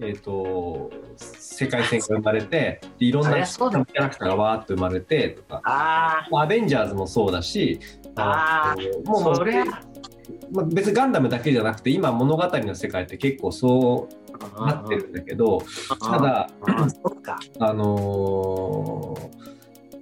[0.00, 7.80] う、えっ、と、世界線が生まれて、でいろんなキャラクターがわーっと生まれてとか、あアベンジャーズもそうだし、
[8.16, 9.64] あのもうもうそりゃ。
[10.52, 14.08] まあ、別にガンダムだけじゃなくて、今物語の世界って結構そ
[14.58, 15.62] うなってるんだけど、
[16.00, 16.48] ただ、
[17.60, 19.44] あのー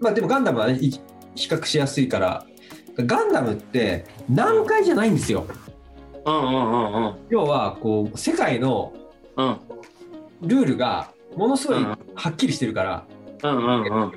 [0.03, 2.45] まあでもガンダムは、ね、い比較しやすいから、
[2.97, 5.47] ガンダムって何回じゃないんですよ。
[6.25, 7.15] うんうんうんうん。
[7.31, 8.93] 要はこう世界の
[9.37, 9.57] うん。
[10.43, 11.99] ルールがものすごいうん。
[12.15, 13.05] はっきりしてるから、
[13.43, 14.13] うんうんうんうん。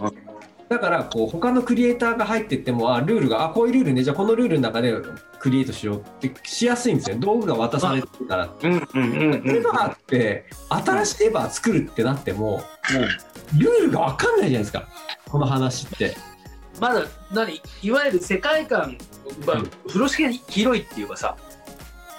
[0.67, 4.03] だからこう他のクリエイターが入ってってもあルールがあこういうルールね。
[4.03, 4.93] じゃあこのルールの中で
[5.39, 8.49] クリエイトしようってしやすいんですよ道具が渡されてるから。
[8.61, 12.61] うんうんうんうんエヴァって新しいエヴァ作るってなっても
[13.55, 14.87] ルールが分かんないじゃないですか。
[15.29, 16.15] この話って。
[16.79, 17.61] まだ何？
[17.83, 18.97] いわゆる世界観、
[19.45, 21.37] まあうん風呂敷が広いっていうかさ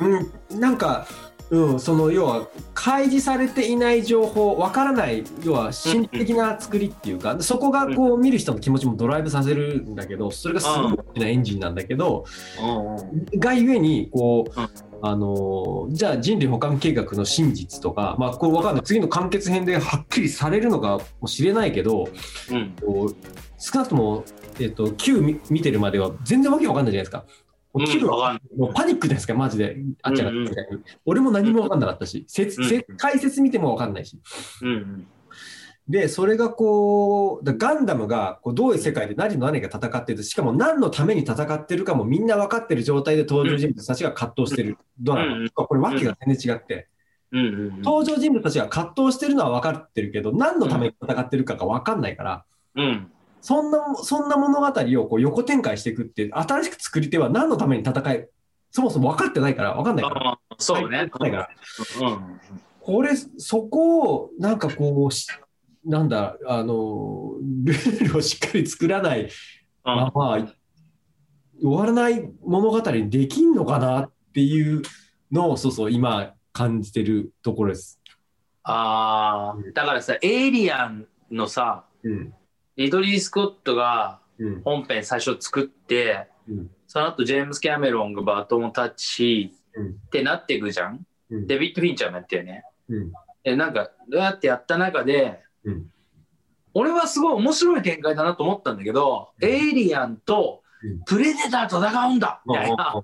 [0.01, 1.07] うん、なんか、
[1.49, 9.83] うん、その要は開示されていない情報わからない要は心理的な作りっていうか、そこがこう見る人の気持ちもドライブさせる。
[9.83, 12.25] んだけどそれがすごい大きなエンジンなんだけど、
[13.39, 14.69] がゆえにこう、うん。
[15.03, 18.83] あのーじゃあ人類保管計画の真実とか、まあ、これわかんない。
[18.83, 22.09] 次の完結編ではっきりされるのかもしれないけど
[22.51, 22.75] うん。
[22.81, 23.17] こう
[23.59, 24.25] 少なくとも、
[24.59, 27.25] えっと Q 見見てるまでは全然わけわかんないじゃないですか。
[27.79, 29.77] もう Q はうんわかんもうパニックですか、マジで。
[30.03, 30.53] あっちゃがうんうん。
[31.05, 32.61] 俺も何も分かんなかったし、説
[32.97, 34.19] 解説見ても分かんないし。
[34.63, 35.07] うんうん。
[35.89, 45.37] で、それがこう、だガンダムがこうどういう世界で何と何が戦ってるしかも何のために戦ってるかもみんな分かってる状態で登場人物たちが葛藤してるドラマ。
[45.39, 46.89] うんこれ、わけが全然違って、
[47.33, 58.29] 登場人物たちが葛藤してるのは分かってるけど、何のために戦ってるかが分かんないから、うんそんな、そんな物語をこう横展開していくって、新しく作り手は何のために戦い、
[58.71, 60.39] そもそも分かってないから、分かんないから。
[60.59, 61.49] そうね分かんないから。
[62.09, 62.41] うん
[62.87, 65.27] これ、そこを、なんかこうし、
[65.85, 67.33] なんだ、あの、
[67.65, 69.29] ルールをしっかり作らない
[69.83, 70.39] まま、
[71.61, 74.83] 終わらない物語にできんのかなっていう
[75.33, 78.01] のを、そうそう、今感じてるところです。
[78.63, 82.35] ああだからさエイリアンのさうん。
[82.77, 84.63] リドリー・スコットがうん。
[84.63, 86.71] 本編最初作ってうん。
[86.87, 89.89] その後ジェームス・キャメロンがバトンタッチし、うん。
[89.89, 91.07] ってなっていくじゃん。
[91.31, 91.47] うん。
[91.47, 92.65] デビッド・フィンチャーもやってるよね。
[92.89, 93.13] うん。
[93.43, 95.87] でなんかどうやってやった中で、うん
[96.79, 99.49] 俺はすごい面白い展開だなと思ったんだけど、うん。
[99.49, 101.01] エイリアンとうん。
[101.05, 103.03] プレデターと戦うんだみたいな。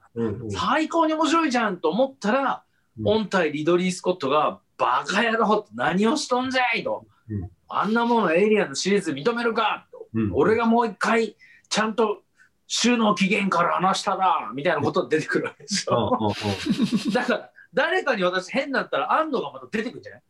[0.50, 2.64] 最高に面白いじゃんと思ったら、
[2.98, 3.04] うん。
[3.04, 7.50] 本体リドリー・スコットがバカ野郎何をしとんじゃいと、うん
[7.80, 9.86] あんなものエイリアンのシリーズ認めるか？
[9.92, 10.30] と、うん。
[10.34, 11.36] 俺がもう一回
[11.68, 12.22] ちゃんと
[12.66, 16.32] 週の期限から話したらみたいなことが出てくるわけですうんよ。
[17.12, 20.22] だから誰かに私変だったら安藤がまた出てくるんじゃない？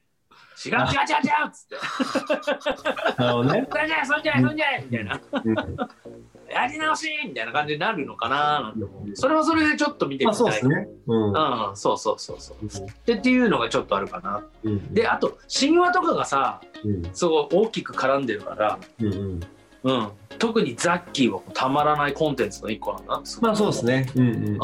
[0.64, 0.92] 違う違う違う違
[1.44, 1.76] うっつって。
[3.22, 3.66] なるほどね。
[3.70, 5.20] それじゃそんじゃそんじゃみたいな。
[5.44, 5.56] うん
[6.62, 10.88] やり直しみたいな感じになるのかななんて思うそれはそれでちょっと見てまあみたいそうですね。
[11.06, 11.26] うん。
[11.28, 19.40] うんそうそうそうそうでっていうのがちょっとあるかなうんであと神話とかがさうんすごい大きく絡んでるから、うんうん。
[19.84, 20.08] うん、
[20.38, 24.08] 特にザッキーはたまらないコンテンツの一個なんだまあそうですね。
[24.14, 24.46] うんうん。
[24.54, 24.58] うん、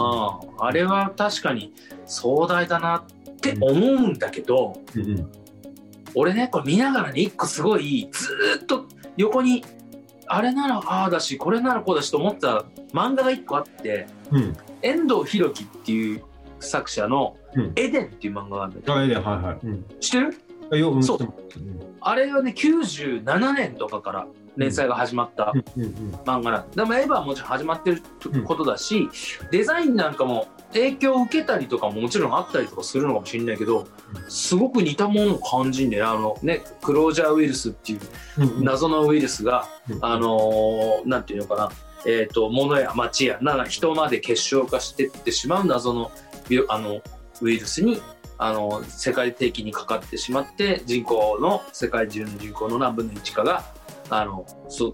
[0.59, 1.73] あれは確かに
[2.07, 5.33] 壮大だなって思うんだけど、うんうん。
[6.15, 8.87] 俺ねこれ見ながらね一個すごいずーっと
[9.17, 9.65] 横に
[10.29, 14.57] あれならああだしこれならこうだしと思った漫画が一個あってうん。
[14.83, 16.23] 遠藤博樹っていう
[16.61, 19.59] 作者のうん「エデン」っていう漫画があるんだけど、あ、いいね、はいはい。
[19.65, 19.85] うん。
[20.01, 20.27] 知って
[20.71, 21.03] る？
[21.03, 21.19] そう。
[21.21, 21.33] うん
[22.01, 24.27] あれがね97年とかから
[24.57, 25.93] 連載が始まったうんうん
[26.25, 28.03] 漫画なんでもエヴァはもちろん始まってる
[28.45, 29.09] ことだし、
[29.51, 33.87] デザインなんかも影響を受けたりとかももちろんあったりとかするのかもしれないけど
[34.29, 38.01] すごく似たものを感じんでねあのねクロージャーウイルスっていう。
[38.63, 40.05] 謎のウイルスが、うん。
[40.05, 41.71] あのーなんていうのかな、
[42.07, 46.11] えー、と物や町やな人まで結晶化していってしまう謎の
[46.49, 47.01] 病あの
[47.41, 48.01] ウイルスに
[48.37, 53.65] あの世界的にかかってしまって人口の世界中の人口の何分の1かが
[54.11, 54.47] あの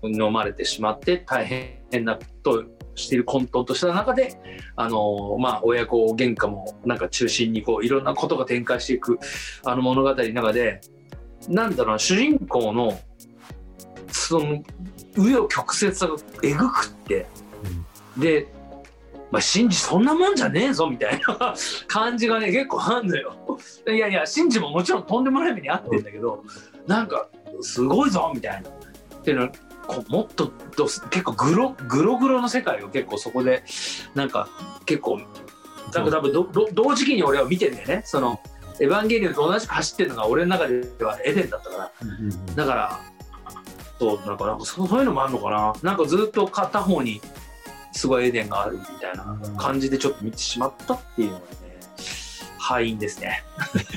[0.02, 2.64] 飲まれてしまって大変なと
[2.94, 4.38] している混沌とした中で
[4.76, 9.18] あの、まあ、親子喧嘩もなんか中心にこういろんなことが展開していく
[9.64, 10.80] あの物語の中で
[11.48, 12.98] なんだろうな主人公の
[14.10, 14.62] その
[15.14, 16.08] 紆余曲折が
[16.42, 17.26] えぐくって
[18.16, 18.46] で、
[19.30, 21.54] まあ、シンジそんなもんじゃねえぞみたいな
[21.86, 23.34] 感じがね結構あんのよ。
[23.88, 26.44] いやいやシンジももちろんとんでもない目に遭ってんだけど
[26.86, 27.28] なんか
[27.60, 28.68] すごいぞみたいな。
[28.68, 28.72] っ
[29.24, 29.48] ていうの
[29.86, 33.64] こうもっとどす結構グログログロの世界を結構そこで
[34.14, 34.48] なんか
[34.86, 35.20] 結構
[35.92, 38.02] なんか多分どど同時期に俺は見てんだよね。
[38.04, 38.40] その
[38.80, 41.92] 「エヴァンゲリオン」と同じく走ってるのが俺の中ではエデンだったから。
[42.02, 43.00] うんうんだから
[44.00, 45.72] そうなんかなんかそうそういうのもあるのかな。
[45.82, 47.20] なんかずっと片方に
[47.92, 51.46] すごいエデンがあるみたいな感じでちょっと見てしまったっていうのがね
[52.58, 53.44] 敗因ですね。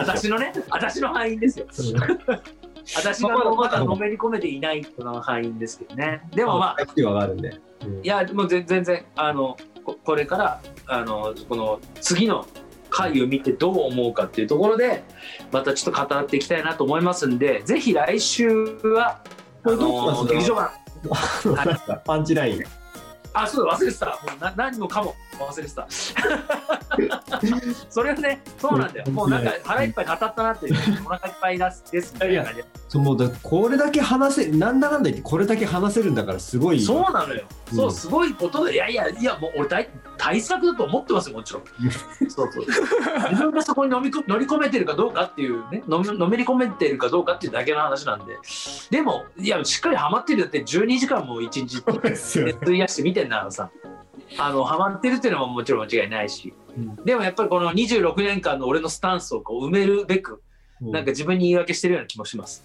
[0.00, 1.66] 私のね私の敗因ですよ。
[1.66, 2.63] ょ。
[2.96, 6.22] 私がまだのめり込めていないこの敗因ですけどね。
[6.34, 6.76] でもまあ。
[6.78, 7.60] あるんで。
[7.84, 8.04] うん。
[8.04, 12.46] いやもう全全然あのここれからあのこの次の
[12.90, 15.02] 回を見てどう思うかっていうところで
[15.50, 18.48] またちょっと語っていきたいなと思いますんでぜひ来週
[18.84, 19.22] はあ
[19.64, 20.22] これどうします？
[20.22, 20.70] の劇場版。
[22.04, 22.62] パンチライン。
[23.34, 24.06] あそうだ忘れてた。
[24.06, 25.86] もうな何もかも忘れてた。
[27.90, 29.10] それはねそうなんだよ。
[29.10, 30.74] もうなんか腹いっぱい語ったなっていう
[31.04, 36.80] お腹いっぱいですですみたいな感じでそうもうだこれだけ話せなんだかんだ言ってこれだけ話せるんだからすごい。
[36.80, 37.76] そうなのよ、うん。
[37.76, 41.64] そうすごいことでいやいやいやもう俺大対策だと思ってますよもちろん。
[42.30, 42.66] そうそう。
[43.30, 48.38] 自分がそこに飲みこ 乗り込めてるかどうかっていうねのめのめり込めてるかどうかっていうだけの話なんで。
[48.90, 51.82] でもいやしっかりハマってるよって12時間も1日
[52.62, 53.70] 費やして見てんならさ。
[54.38, 56.96] あのハマってるっていうのももちろん間違いないし、うん。
[57.04, 60.42] でもやっぱりこの26年間の俺のスタンスをこう埋めるべく
[60.80, 62.64] なんか自分に言い訳してるような気もします。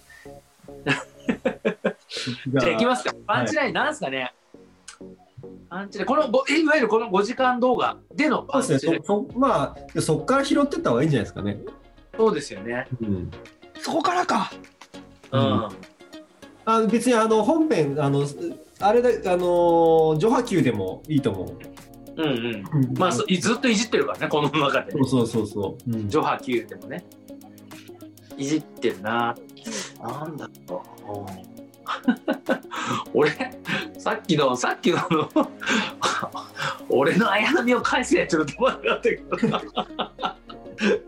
[2.48, 3.14] じゃあいきますか。
[3.26, 4.32] パンチラインなんすかね、
[5.68, 6.06] パンチライン。
[6.06, 8.80] このごいわゆるこの5時間動画でのパンチライン。
[8.80, 11.58] そうですねまあそっから拾ってった方がいいんじゃないですかね。
[12.16, 12.86] そうですよね。
[13.00, 13.30] うん。
[13.80, 14.50] そこからか。
[15.32, 15.40] うん。
[15.40, 15.68] うん
[16.64, 18.26] あ別にあの本編あの
[18.80, 21.58] あれだあの序波球でもいいと思う。
[22.16, 22.84] うんうん。
[22.84, 24.92] うんまあそずっといじってるからね、この中で。
[24.92, 25.90] そうそうそうそう。
[25.90, 27.04] うんジョハ Q でもね。
[28.36, 29.34] いじってるな。
[30.00, 31.20] なんだろう。
[31.20, 31.50] う ん
[33.14, 33.30] 俺、
[33.98, 34.98] さっきの、さっきの
[36.88, 39.36] 俺の綾波を返せやちょっと止まんなかったけど。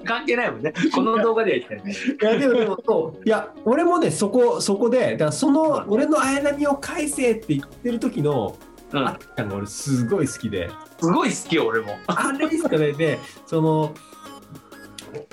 [0.05, 0.73] 関係ないもんね。
[0.95, 1.93] この動画では言ってない。
[1.93, 8.57] いやでもでもそういや俺もねそこそこでだからその俺の綾波を返せって言ってる時の
[8.93, 10.71] うんあっちゃんが俺すごい好きで。
[11.01, 11.97] すごい好きよ、俺も。
[12.07, 13.93] あれですかねでその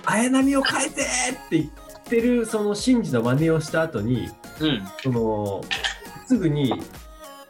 [0.06, 1.06] 綾波を変えてっ
[1.50, 4.30] て言ってるそのシンジの真似をした後に
[4.60, 4.84] うん。
[5.04, 5.64] その
[6.26, 6.74] すぐに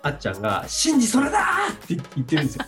[0.01, 1.39] あっちゃんが「シンジそれだ!」
[1.73, 2.65] って言ってるんですよ。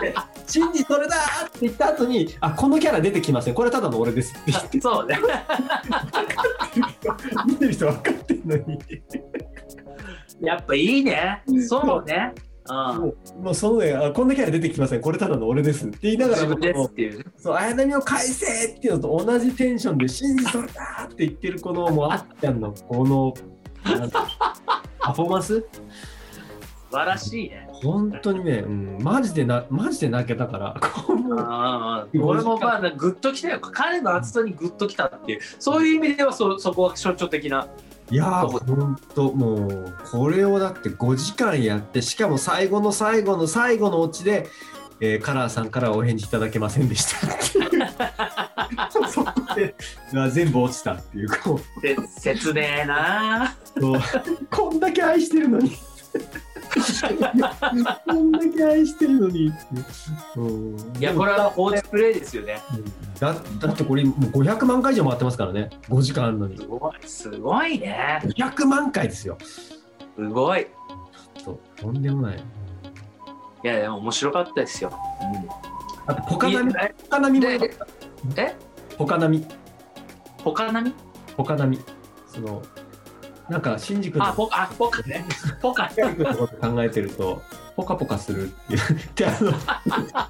[0.00, 0.14] で
[0.46, 1.16] シンジそれだ
[1.46, 5.18] って言った後に「あこのキャラ出てきませんこれただの俺です」って言ってそうね。
[7.46, 8.78] 見てる人分かってんのに
[10.40, 11.42] やっぱいいね。
[11.66, 12.32] そうね。
[12.68, 12.76] うん。
[12.76, 16.42] もうもうそのねあ「こんなキャラ出てきませんこれただの俺です」って言いながら。
[17.38, 23.34] そう、綾波を返せっていうのと同じテンションで、信じそれだって言ってるこの、もうあっちゃんのこの、
[25.00, 25.64] パフォーマンス？
[26.90, 27.68] 素晴らしいね。
[27.82, 30.74] 本当にね、うん、マジでな、マジで泣けたから、
[31.36, 33.58] ああ、俺もまあグッときたよ。
[33.60, 37.68] 彼の熱さにグッときたっていう、そういう意味ではそそこは象徴的な。
[38.10, 44.46] いやー、本当もう、これをだって5時間やって、しかも最後の最後の最後のオチで、
[45.00, 49.10] えーカラーさんからお返事いただけませんでしたっていう。
[49.10, 49.74] そこで、
[50.30, 51.80] 全部落ちたっていう、こう。
[51.82, 53.54] で切ねえな。
[54.50, 55.76] こんだけ愛してるのに
[58.06, 59.52] こんだけ愛してるのに
[60.36, 62.60] うんいや、これは放置プレイですよね。
[63.18, 65.70] だだってこれもう500万回以上回ってますからね。
[65.88, 66.56] 5時間あるのに。
[66.58, 68.20] すごい、すごいね。
[68.24, 69.38] 500万回ですよ。
[70.16, 70.62] すごい。
[70.62, 70.66] い
[71.42, 72.42] そうとんでもない。
[73.62, 74.92] や、でも面白かったですよ。
[76.06, 76.38] あとポうん。
[76.38, 76.72] カナミ。
[76.72, 77.70] ポカナミもで
[78.36, 78.56] え？
[78.96, 79.46] ポカナミ。
[80.44, 80.94] 他何
[81.36, 81.78] ポカナミ。
[82.26, 82.62] その
[83.48, 85.24] なんか新宿あ、のポあ、ポカね。
[85.60, 85.88] ポカ。
[85.88, 87.42] 考えてると
[87.76, 88.80] ポカポカするっていう
[89.14, 89.52] であの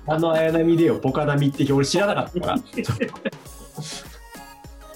[0.15, 2.57] あの綾波でよポカナミって俺知らなかったから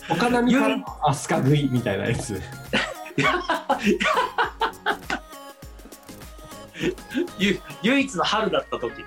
[0.09, 2.41] ポカナミからアスカ食いみたいなやつ
[7.39, 9.05] ゆ唯一の春だった時ね。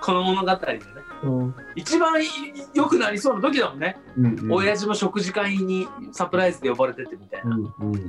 [0.00, 0.80] この物語でね。
[1.22, 2.28] うん一番い
[2.74, 3.96] 良くなりそうな時だもんね。
[4.16, 7.56] うん親父も食事会にサプライズで呼ばれててみたいな。
[7.56, 8.00] うんうんうん、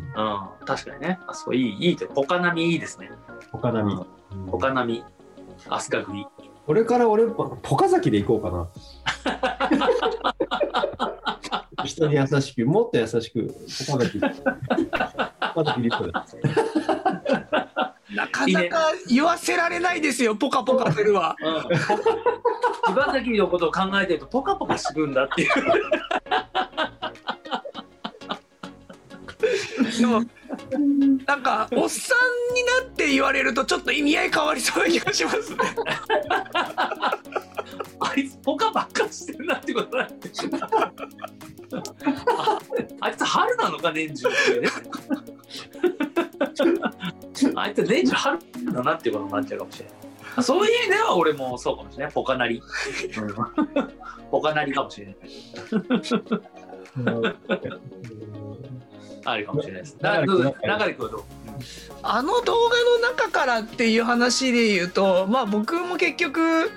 [0.66, 1.20] 確かにね。
[1.28, 2.08] あそこいい、いいと。
[2.08, 3.10] ポカナミいいですね。
[3.52, 5.04] ポカナミ、うんポカナミ、
[5.70, 6.26] アスカ食い。
[6.66, 8.68] これから俺ポカ崎で行こうかな
[11.86, 13.56] 人に優しくもっと優しく
[13.90, 14.20] ポカ崎
[15.56, 16.38] ポカ崎リットです
[18.14, 21.64] なかなか言わせられないですよポカポカするわうん。
[22.88, 25.50] 柴崎のことを考えてるとポカポカするんだっていう。
[30.00, 30.24] でも
[31.26, 35.58] なんかおっさんになって言われるとちょっと意味合い変わりそうな気がしますね
[38.00, 40.30] あいつポカばっかしてるなってことなんで
[42.38, 42.60] あ
[43.02, 44.70] あいつ春なのか年中ってね。
[47.78, 48.40] あいつ年中春
[48.74, 50.44] だなっていうことになっちゃうかもしれない。
[50.44, 52.14] そういう意味では俺もそうかもしれない。
[52.14, 52.62] ポカなり。
[53.18, 53.36] うん
[54.30, 55.16] ポカなりかもしれない。
[59.26, 59.98] あるかもしれないです。
[60.02, 61.24] などうぞ中で君はどう？
[62.04, 66.70] あの動画の中からっていう話で言うとまあ僕も結局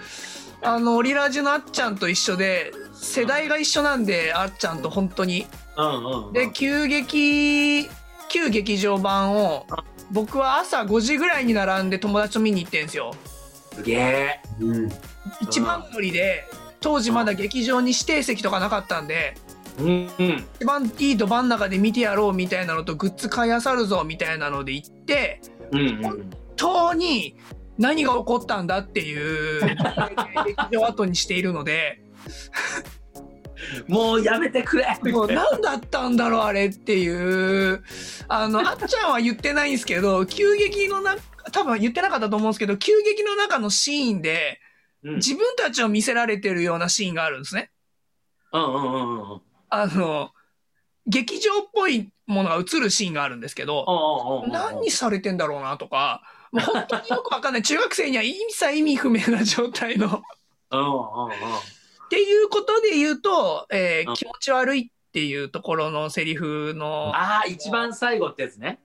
[0.62, 5.46] あのオリラジのあっちゃんと一緒で世代が一緒なんであっちゃんと本当に
[5.76, 6.32] うんうんうん。
[6.32, 7.88] で旧劇
[8.28, 9.66] 旧劇場版を
[10.11, 13.14] 僕は朝5時ぐらいに並んで友達と見に行ってんですよ
[13.74, 14.40] すげえ。
[14.61, 14.90] うん。
[15.40, 16.44] 一番乗りで
[16.80, 19.34] 当時まだ劇場に指定席とかなかったんで
[19.78, 19.86] うん
[20.18, 20.44] うん。
[20.56, 25.40] 一番いいど真ん中で見てやろうみたいなのとグッズ買いあさるぞみたいなので行って
[25.72, 26.02] うんうん。
[26.02, 27.36] 本当に
[27.78, 29.61] 何が起こったんだっていう
[30.46, 32.02] 劇場後にしているので
[33.88, 34.86] もうやめてくれ。
[35.12, 37.08] もう何だったんだろうあれってい
[37.72, 37.82] う
[38.28, 41.16] あの あっちゃんは言ってないんですけど急激のな
[41.52, 44.61] 多分言ってなかったと思うんですけど急激の中のシーンで
[45.02, 47.70] うん自分たちを見せられてるようなシーンがあるんですね。
[48.52, 49.40] うんうんうんうん。
[49.68, 50.30] あの
[51.06, 54.80] 劇場っぽいものが映るシーンがあるんですけどうんうんうんうん。
[54.80, 60.22] 何されてんだろうなとかもう本当によくわかんない中学生には一切意味不明な状態の。
[60.72, 60.88] うんうんう
[61.28, 61.32] ん。
[62.11, 68.80] っていうことで言うと、えーうん気持ち悪いっていうところのセリフのああ、一番最後ってやつね。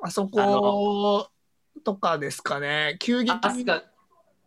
[0.00, 1.28] あそこ
[1.84, 2.96] とかですかね。
[3.00, 3.30] 急激に。
[3.32, 3.82] あアスカ、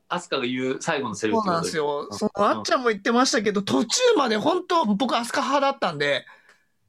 [0.07, 2.07] アスカが言う最後のセリフそうなんですよ。
[2.11, 6.25] そのあっちゃゃんも言ってましたけど、途中まで本当、僕アスカ派だったんで、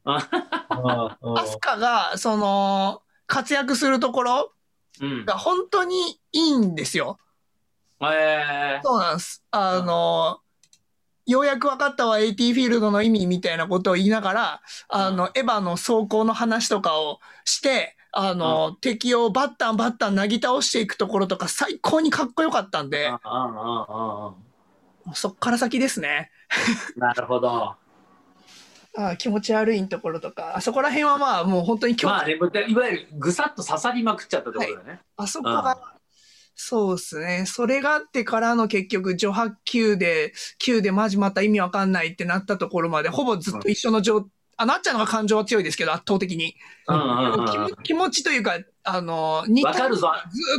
[0.05, 0.21] ア
[1.45, 4.53] スカが、その、活躍するところ
[5.01, 5.05] ん。
[5.05, 5.25] うん。
[5.25, 7.17] が本当にいいんですよ。
[8.01, 9.43] えそうなんです。
[9.51, 10.39] あの、
[11.29, 22.89] ようやく分かったわ、AT フィールドの意味みたいなことを言いながら、あの、エヴァの走行の話とかをして、あの、敵をバッタンバッタンなぎ倒していくところとか最高にかっこよかったんー。
[22.89, 23.11] で
[25.13, 26.31] そっから先ですね。
[26.97, 27.75] なるほど。
[28.97, 32.33] あ気持ち悪いところとか、あそこら辺はまあもう本当に今日、まあね、
[32.67, 34.99] いわゆるぐさっと刺さりまくっちゃったところだよね。
[35.15, 35.98] あそこが、
[36.61, 37.45] そうですね。
[37.45, 46.57] それがあってからの結局、序波級で、級でマジまた意味わかんないってなったところまで、ほぼずっと一緒の状、あ、なっちゃんの方が感情は強いですけど、圧倒的に。
[46.89, 49.89] うんうんうん気持ちというか、あの、似た。
[49.89, 50.05] ず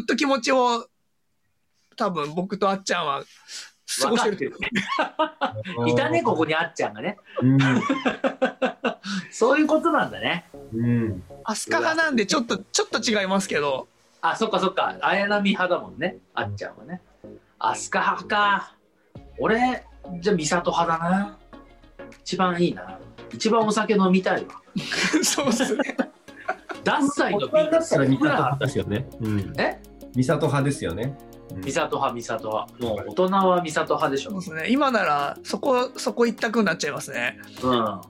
[0.03, 0.87] っと気持ちを、
[1.97, 3.25] 多分僕とあっちゃんは
[4.01, 4.57] 過ごしてる。
[4.99, 5.07] わ
[5.39, 5.91] かってる。
[5.91, 7.19] いたね、ここにあっちゃんがね。
[7.43, 7.59] うん。
[9.31, 10.47] そういうことなんだね。
[10.73, 11.23] うん。
[11.45, 13.90] アスカ派なんでちょっと、ちょっと違いますけど、
[14.23, 14.97] あ、そっかそっか。
[15.01, 16.19] 綾波派だもんね。
[16.35, 17.01] あっちゃんはね。
[17.59, 18.77] アスカ派か。
[19.39, 19.85] 俺、
[20.21, 21.39] じゃあ美里派だな。
[22.23, 22.99] 一番いいな。
[23.33, 24.61] 一番お酒飲みたいわ。
[25.23, 25.83] そうっすね。
[26.85, 29.09] ダッサイの大人だったら美里派ですよね。
[29.21, 29.55] うん。
[29.59, 29.81] え？
[30.15, 31.17] 美里派ですよね。
[31.27, 31.31] うん
[31.63, 32.67] 美里派、美里派。
[32.79, 34.47] もう大人は美里派でしょそうで。
[34.47, 34.67] すね。
[34.71, 37.39] 今なら、そこ、そこ一択になっちゃいますね。
[37.63, 38.01] うん。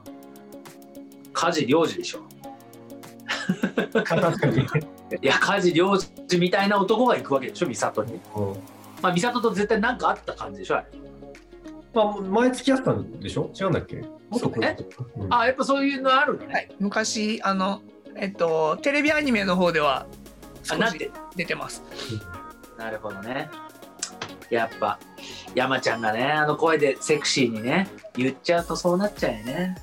[1.33, 2.21] 家事領事でしょ。
[4.05, 4.67] 確かに。
[5.21, 8.21] いや、家事領事みたいな男が行くわけでしょ、美里に。
[8.37, 8.53] うん
[9.03, 10.87] まあ、美里と絶対何かあった感じでしょ、あれ。
[11.95, 13.51] まあ、前付き合ったんでしょ？
[13.59, 13.97] 違うんだっけ？
[13.97, 14.77] もっとこえ？
[15.17, 16.53] うんあ、やっぱそういうのあるのね。
[16.53, 16.71] はい。
[16.79, 17.83] 昔、あの、
[18.15, 20.07] えっと、テレビアニメの方では、あ、
[20.63, 21.11] 少しなんて。
[21.35, 21.83] 出てます。
[22.79, 23.49] なるほどね。
[24.51, 25.01] やっぱ、
[25.55, 29.77] 山ちゃんがね、あの声でセクシーにね、言っちゃうとそうなっちゃうよね。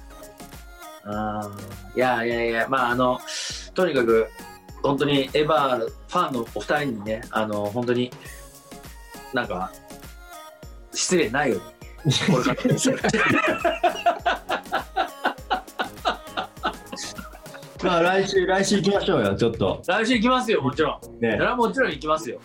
[1.06, 1.14] うん。
[1.96, 3.20] いやいやいや、まあ、あの、
[3.74, 4.28] とにかく、
[4.84, 8.12] 本当にエヴァファンのお二人にね、あの、本当に、
[9.34, 9.72] なんか、
[10.94, 12.14] 失礼ないように。
[12.32, 14.38] これから
[17.84, 19.82] まあ、来週、来週行きましょうよ、ちょっと。
[19.88, 21.00] 来週行きますよ、もちろん。
[21.02, 21.46] そねれ。
[21.46, 22.40] はもちろん行きますよ。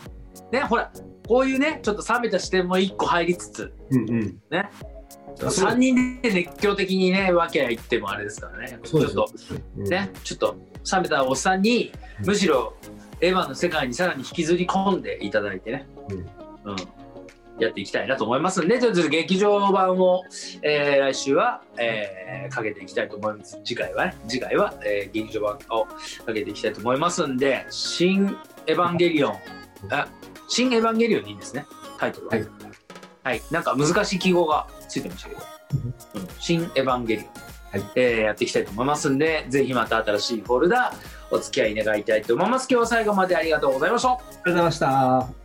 [0.51, 0.91] ね、ほら、
[1.27, 4.39] こういうね、ちょっと冷めた視点も一個入りつつ、うんうん。
[4.51, 4.69] ね。
[5.37, 5.71] そう。
[5.71, 8.79] 3人で熱狂的にね、わけあいってもあれですからね。
[8.83, 9.29] ちょっと、
[9.77, 9.85] うん。
[9.85, 10.57] ね、ちょっと
[10.93, 12.27] 冷めたおっさんに、うん。
[12.27, 12.75] むしろ
[13.21, 15.87] エヴァの世界にさらに引きずり込んでいただいてね、
[16.65, 16.77] うん。
[17.59, 20.25] やっていきたいなと思いますんで、ちょっと劇場版を、
[20.63, 23.61] えー来週は、えーかけていきたいと思います。
[23.65, 29.35] 次回はね、次回は、えー劇場版をかけていきたいと思いますんで、新エヴァンゲリオン、
[29.91, 30.09] あ、
[30.49, 31.67] 新エヴァンゲリオンでいいんですね、
[31.99, 32.33] タイトルは。
[32.33, 32.49] はい。
[33.25, 35.43] はい、なんか難しい記号がついてましたけど、
[36.15, 37.29] うん、新エヴァンゲリオン、
[37.73, 40.93] はいえーやっていきたいと思いますんで、ぜひまた新しいフォルダ、
[41.31, 42.67] お付き合い願いたいと思います。
[42.71, 44.11] 今日は最後までありがとうございました。
[44.11, 45.42] ありがとうございました。